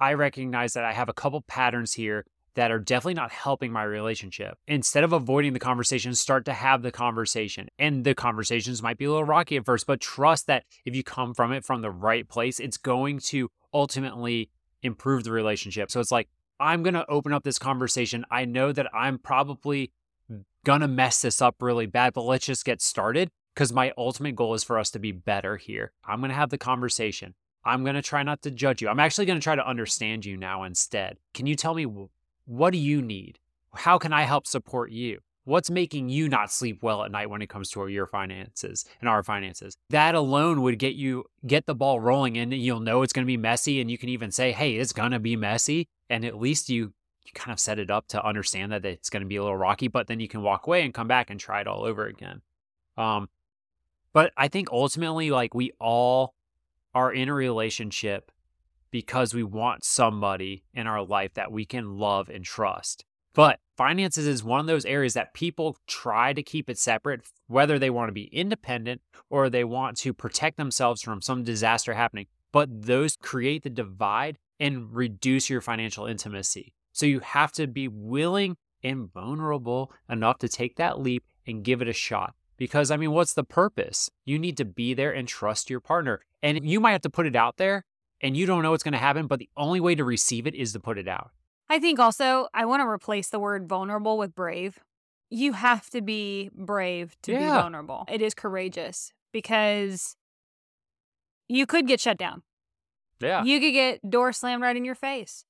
I 0.00 0.14
recognize 0.14 0.72
that 0.74 0.84
I 0.84 0.92
have 0.92 1.08
a 1.08 1.14
couple 1.14 1.40
patterns 1.42 1.94
here 1.94 2.26
that 2.54 2.70
are 2.70 2.78
definitely 2.78 3.14
not 3.14 3.32
helping 3.32 3.72
my 3.72 3.82
relationship. 3.82 4.58
Instead 4.66 5.04
of 5.04 5.12
avoiding 5.12 5.52
the 5.52 5.58
conversation, 5.58 6.14
start 6.14 6.44
to 6.44 6.52
have 6.52 6.82
the 6.82 6.92
conversation. 6.92 7.68
And 7.78 8.04
the 8.04 8.14
conversations 8.14 8.82
might 8.82 8.98
be 8.98 9.06
a 9.06 9.10
little 9.10 9.24
rocky 9.24 9.56
at 9.56 9.64
first, 9.64 9.86
but 9.86 10.00
trust 10.00 10.46
that 10.46 10.64
if 10.84 10.94
you 10.94 11.02
come 11.02 11.34
from 11.34 11.52
it 11.52 11.64
from 11.64 11.82
the 11.82 11.90
right 11.90 12.28
place, 12.28 12.60
it's 12.60 12.76
going 12.76 13.18
to 13.20 13.50
ultimately 13.72 14.50
improve 14.84 15.24
the 15.24 15.32
relationship. 15.32 15.90
So 15.90 15.98
it's 15.98 16.12
like, 16.12 16.28
I'm 16.60 16.84
going 16.84 16.94
to 16.94 17.10
open 17.10 17.32
up 17.32 17.42
this 17.42 17.58
conversation. 17.58 18.24
I 18.30 18.44
know 18.44 18.70
that 18.70 18.86
I'm 18.94 19.18
probably 19.18 19.90
gonna 20.64 20.88
mess 20.88 21.20
this 21.20 21.40
up 21.42 21.56
really 21.60 21.86
bad, 21.86 22.14
but 22.14 22.22
let's 22.22 22.46
just 22.46 22.64
get 22.64 22.80
started 22.80 23.30
because 23.54 23.72
my 23.72 23.92
ultimate 23.96 24.34
goal 24.34 24.54
is 24.54 24.64
for 24.64 24.78
us 24.78 24.90
to 24.90 24.98
be 24.98 25.12
better 25.12 25.56
here. 25.56 25.92
I'm 26.04 26.20
gonna 26.20 26.34
have 26.34 26.50
the 26.50 26.58
conversation. 26.58 27.34
I'm 27.64 27.84
gonna 27.84 28.02
try 28.02 28.22
not 28.22 28.42
to 28.42 28.50
judge 28.50 28.82
you. 28.82 28.88
I'm 28.88 29.00
actually 29.00 29.26
gonna 29.26 29.40
try 29.40 29.54
to 29.54 29.68
understand 29.68 30.24
you 30.24 30.36
now 30.36 30.64
instead. 30.64 31.18
Can 31.34 31.46
you 31.46 31.54
tell 31.54 31.74
me 31.74 31.86
what 32.46 32.70
do 32.70 32.78
you 32.78 33.02
need? 33.02 33.38
How 33.74 33.98
can 33.98 34.12
I 34.12 34.22
help 34.22 34.46
support 34.46 34.90
you? 34.90 35.20
What's 35.44 35.68
making 35.68 36.08
you 36.08 36.28
not 36.28 36.50
sleep 36.50 36.82
well 36.82 37.04
at 37.04 37.10
night 37.10 37.28
when 37.28 37.42
it 37.42 37.50
comes 37.50 37.68
to 37.70 37.86
your 37.86 38.06
finances 38.06 38.86
and 39.00 39.08
our 39.08 39.22
finances? 39.22 39.76
That 39.90 40.14
alone 40.14 40.62
would 40.62 40.78
get 40.78 40.94
you 40.94 41.24
get 41.46 41.66
the 41.66 41.74
ball 41.74 42.00
rolling 42.00 42.38
and 42.38 42.52
you'll 42.52 42.80
know 42.80 43.02
it's 43.02 43.12
going 43.12 43.26
to 43.26 43.30
be 43.30 43.36
messy 43.36 43.80
and 43.80 43.90
you 43.90 43.98
can 43.98 44.08
even 44.08 44.30
say, 44.30 44.52
"Hey, 44.52 44.76
it's 44.76 44.94
going 44.94 45.12
to 45.12 45.18
be 45.18 45.36
messy." 45.36 45.88
And 46.08 46.24
at 46.24 46.38
least 46.38 46.70
you 46.70 46.94
you 47.24 47.32
kind 47.34 47.52
of 47.52 47.60
set 47.60 47.78
it 47.78 47.90
up 47.90 48.06
to 48.08 48.24
understand 48.24 48.72
that 48.72 48.84
it's 48.86 49.10
going 49.10 49.22
to 49.22 49.28
be 49.28 49.36
a 49.36 49.42
little 49.42 49.56
rocky, 49.56 49.88
but 49.88 50.06
then 50.06 50.20
you 50.20 50.28
can 50.28 50.42
walk 50.42 50.66
away 50.66 50.82
and 50.82 50.94
come 50.94 51.08
back 51.08 51.30
and 51.30 51.38
try 51.38 51.60
it 51.60 51.66
all 51.66 51.84
over 51.84 52.06
again. 52.06 52.40
Um, 52.96 53.28
but 54.12 54.32
I 54.36 54.48
think 54.48 54.70
ultimately, 54.70 55.30
like 55.30 55.54
we 55.54 55.72
all 55.78 56.34
are 56.94 57.12
in 57.12 57.28
a 57.28 57.34
relationship 57.34 58.30
because 58.90 59.34
we 59.34 59.42
want 59.42 59.84
somebody 59.84 60.64
in 60.72 60.86
our 60.86 61.04
life 61.04 61.34
that 61.34 61.50
we 61.50 61.64
can 61.64 61.98
love 61.98 62.28
and 62.28 62.44
trust. 62.44 63.04
But 63.34 63.58
finances 63.76 64.26
is 64.26 64.44
one 64.44 64.60
of 64.60 64.66
those 64.66 64.84
areas 64.84 65.14
that 65.14 65.34
people 65.34 65.76
try 65.86 66.32
to 66.32 66.42
keep 66.42 66.70
it 66.70 66.78
separate, 66.78 67.22
whether 67.48 67.78
they 67.78 67.90
want 67.90 68.08
to 68.08 68.12
be 68.12 68.26
independent 68.26 69.02
or 69.28 69.50
they 69.50 69.64
want 69.64 69.96
to 69.98 70.14
protect 70.14 70.56
themselves 70.56 71.02
from 71.02 71.20
some 71.20 71.42
disaster 71.42 71.94
happening. 71.94 72.26
But 72.52 72.82
those 72.86 73.16
create 73.16 73.64
the 73.64 73.70
divide 73.70 74.38
and 74.60 74.94
reduce 74.94 75.50
your 75.50 75.60
financial 75.60 76.06
intimacy. 76.06 76.74
So 76.92 77.06
you 77.06 77.18
have 77.20 77.50
to 77.52 77.66
be 77.66 77.88
willing 77.88 78.56
and 78.84 79.12
vulnerable 79.12 79.90
enough 80.08 80.38
to 80.38 80.48
take 80.48 80.76
that 80.76 81.00
leap 81.00 81.24
and 81.44 81.64
give 81.64 81.82
it 81.82 81.88
a 81.88 81.92
shot. 81.92 82.34
Because, 82.56 82.92
I 82.92 82.96
mean, 82.96 83.10
what's 83.10 83.34
the 83.34 83.42
purpose? 83.42 84.10
You 84.24 84.38
need 84.38 84.56
to 84.58 84.64
be 84.64 84.94
there 84.94 85.10
and 85.10 85.26
trust 85.26 85.68
your 85.68 85.80
partner. 85.80 86.20
And 86.40 86.68
you 86.68 86.78
might 86.78 86.92
have 86.92 87.00
to 87.00 87.10
put 87.10 87.26
it 87.26 87.34
out 87.34 87.56
there 87.56 87.84
and 88.20 88.36
you 88.36 88.46
don't 88.46 88.62
know 88.62 88.70
what's 88.70 88.84
going 88.84 88.92
to 88.92 88.98
happen, 88.98 89.26
but 89.26 89.40
the 89.40 89.50
only 89.56 89.80
way 89.80 89.96
to 89.96 90.04
receive 90.04 90.46
it 90.46 90.54
is 90.54 90.72
to 90.72 90.80
put 90.80 90.98
it 90.98 91.08
out. 91.08 91.32
I 91.74 91.80
think 91.80 91.98
also 91.98 92.46
I 92.54 92.66
want 92.66 92.82
to 92.82 92.86
replace 92.86 93.30
the 93.30 93.40
word 93.40 93.68
vulnerable 93.68 94.16
with 94.16 94.32
brave. 94.32 94.78
You 95.28 95.54
have 95.54 95.90
to 95.90 96.00
be 96.00 96.48
brave 96.54 97.16
to 97.22 97.32
yeah. 97.32 97.38
be 97.40 97.46
vulnerable. 97.46 98.04
It 98.08 98.22
is 98.22 98.32
courageous 98.32 99.12
because 99.32 100.14
you 101.48 101.66
could 101.66 101.88
get 101.88 101.98
shut 101.98 102.16
down. 102.16 102.42
Yeah. 103.18 103.42
You 103.42 103.58
could 103.58 103.72
get 103.72 104.08
door 104.08 104.32
slammed 104.32 104.62
right 104.62 104.76
in 104.76 104.84
your 104.84 104.94
face. 104.94 105.46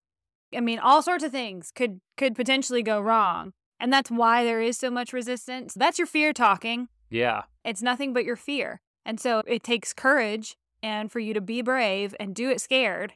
I 0.56 0.60
mean, 0.60 0.78
all 0.78 1.02
sorts 1.02 1.24
of 1.24 1.30
things 1.30 1.70
could 1.74 2.00
could 2.16 2.34
potentially 2.34 2.82
go 2.82 3.02
wrong. 3.02 3.52
And 3.78 3.92
that's 3.92 4.10
why 4.10 4.44
there 4.44 4.62
is 4.62 4.78
so 4.78 4.90
much 4.90 5.12
resistance. 5.12 5.74
That's 5.74 5.98
your 5.98 6.06
fear 6.06 6.32
talking. 6.32 6.88
Yeah. 7.10 7.42
It's 7.66 7.82
nothing 7.82 8.14
but 8.14 8.24
your 8.24 8.36
fear. 8.36 8.80
And 9.04 9.20
so 9.20 9.42
it 9.46 9.62
takes 9.62 9.92
courage 9.92 10.56
and 10.82 11.12
for 11.12 11.18
you 11.18 11.34
to 11.34 11.42
be 11.42 11.60
brave 11.60 12.14
and 12.18 12.34
do 12.34 12.48
it 12.48 12.62
scared 12.62 13.12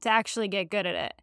to 0.00 0.08
actually 0.08 0.48
get 0.48 0.70
good 0.70 0.86
at 0.86 0.94
it. 0.94 1.20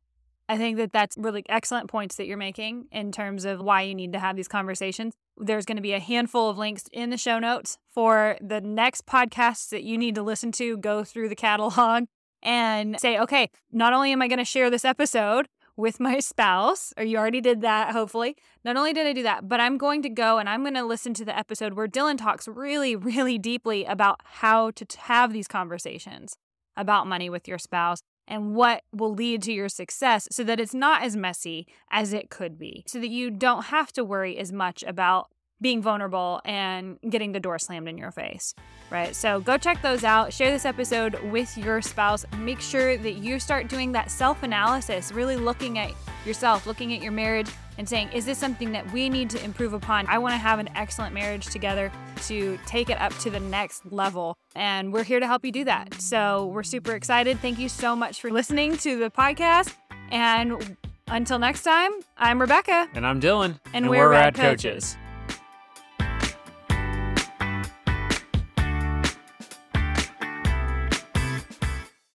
I 0.50 0.58
think 0.58 0.78
that 0.78 0.94
that's 0.94 1.18
really 1.18 1.44
excellent 1.50 1.90
points 1.90 2.16
that 2.16 2.26
you're 2.26 2.38
making 2.38 2.88
in 2.92 3.12
terms 3.12 3.44
of 3.44 3.60
why 3.60 3.82
you 3.82 3.94
need 3.94 4.14
to 4.14 4.20
have 4.20 4.36
these 4.36 4.48
conversations. 4.48 5.14
There's 5.38 5.66
going 5.66 5.76
to 5.76 5.82
be 5.82 5.94
a 5.94 6.00
handful 6.00 6.50
of 6.50 6.58
links 6.58 6.86
in 6.94 7.10
the 7.10 7.18
show 7.18 7.38
notes 7.38 7.78
for 7.94 8.38
the 8.42 8.62
next 8.62 9.06
podcasts 9.06 9.70
that 9.70 9.84
you 9.84 9.98
need 9.98 10.16
to 10.16 10.24
listen 10.24 10.52
to, 10.54 10.78
go 10.78 11.04
through 11.04 11.30
the 11.30 11.36
catalog 11.36 12.06
and 12.42 13.00
say, 13.00 13.20
okay, 13.20 13.50
not 13.72 13.94
only 13.94 14.12
am 14.12 14.22
I 14.22 14.28
going 14.28 14.40
to 14.40 14.46
share 14.46 14.70
this 14.70 14.86
episode 14.86 15.48
with 15.76 16.00
my 16.00 16.20
spouse, 16.20 16.92
or 16.98 17.04
you 17.04 17.18
already 17.18 17.42
did 17.42 17.62
that, 17.62 17.92
hopefully. 17.92 18.36
Not 18.64 18.78
only 18.78 18.94
did 18.94 19.06
I 19.06 19.14
do 19.14 19.24
that, 19.24 19.48
but 19.48 19.60
I'm 19.60 19.78
going 19.78 20.02
to 20.02 20.10
go 20.10 20.40
and 20.40 20.50
I'm 20.50 20.64
going 20.64 20.74
to 20.74 20.84
listen 20.84 21.14
to 21.16 21.26
the 21.26 21.38
episode 21.38 21.74
where 21.74 21.88
Dylan 21.88 22.18
talks 22.18 22.48
really, 22.48 22.96
really 22.96 23.38
deeply 23.38 23.86
about 23.86 24.22
how 24.24 24.72
to 24.72 24.86
have 25.02 25.34
these 25.34 25.48
conversations 25.48 26.36
about 26.76 27.06
money 27.06 27.30
with 27.30 27.48
your 27.48 27.60
spouse 27.60 28.02
and 28.28 28.56
what 28.56 28.84
will 28.94 29.14
lead 29.14 29.42
to 29.44 29.54
your 29.54 29.70
success 29.70 30.28
so 30.32 30.44
that 30.44 30.60
it's 30.60 30.74
not 30.74 31.04
as 31.04 31.16
messy 31.16 31.68
as 31.92 32.14
it 32.14 32.30
could 32.30 32.58
be, 32.58 32.84
so 32.88 33.00
that 33.00 33.10
you 33.10 33.30
don't 33.30 33.66
have 33.66 33.92
to 33.94 34.04
worry 34.04 34.38
as 34.38 34.52
much 34.52 34.84
about 34.84 35.30
being 35.60 35.82
vulnerable 35.82 36.40
and 36.46 37.00
getting 37.10 37.32
the 37.32 37.40
door 37.40 37.58
slammed 37.58 37.88
in 37.88 37.98
your 37.98 38.12
face, 38.12 38.54
right? 38.92 39.16
So 39.16 39.40
go 39.40 39.58
check 39.58 39.82
those 39.82 40.04
out. 40.04 40.32
Share 40.32 40.52
this 40.52 40.66
episode 40.66 41.20
with 41.32 41.58
your 41.58 41.82
spouse. 41.82 42.26
Make 42.38 42.62
sure 42.62 42.98
that 42.98 43.14
you 43.14 43.40
start 43.40 43.68
doing 43.68 43.92
that 43.94 44.12
self 44.12 44.44
analysis, 44.44 45.12
really 45.12 45.36
looking 45.36 45.80
at 45.80 45.92
yourself, 46.26 46.68
looking 46.68 46.94
at 46.94 47.02
your 47.02 47.12
marriage, 47.12 47.50
and 47.78 47.88
saying, 47.88 48.10
is 48.14 48.26
this 48.26 48.38
something 48.38 48.72
that 48.72 48.92
we 48.92 49.10
need 49.10 49.30
to 49.32 49.44
improve 49.44 49.74
upon? 49.74 50.08
I 50.08 50.18
want 50.18 50.34
to 50.34 50.38
have 50.38 50.60
an 50.60 50.70
excellent 50.76 51.14
marriage 51.14 51.46
together 51.48 51.92
to 52.28 52.58
take 52.66 52.90
it 52.90 53.00
up 53.00 53.18
to 53.20 53.30
the 53.30 53.40
next 53.40 53.92
level. 53.92 54.38
And 54.56 54.92
we're 54.92 55.04
here 55.04 55.20
to 55.20 55.28
help 55.28 55.46
you 55.46 55.52
do 55.52 55.64
that. 55.66 55.94
So 56.02 56.48
we're 56.48 56.64
super 56.64 56.94
excited. 56.94 57.40
Thank 57.40 57.60
you 57.60 57.70
so 57.70 57.96
much 57.96 58.22
for 58.22 58.30
listening 58.30 58.78
to 58.78 58.98
the 58.98 59.10
podcast. 59.10 59.74
And 60.12 60.78
until 61.08 61.40
next 61.40 61.64
time, 61.64 61.92
I'm 62.18 62.42
Rebecca. 62.42 62.90
And 62.94 63.06
I'm 63.06 63.22
Dylan. 63.22 63.46
And, 63.46 63.60
and 63.74 63.90
we're, 63.90 64.06
we're 64.06 64.12
Rad, 64.12 64.34
coaches. 64.34 64.96
coaches. 64.96 64.98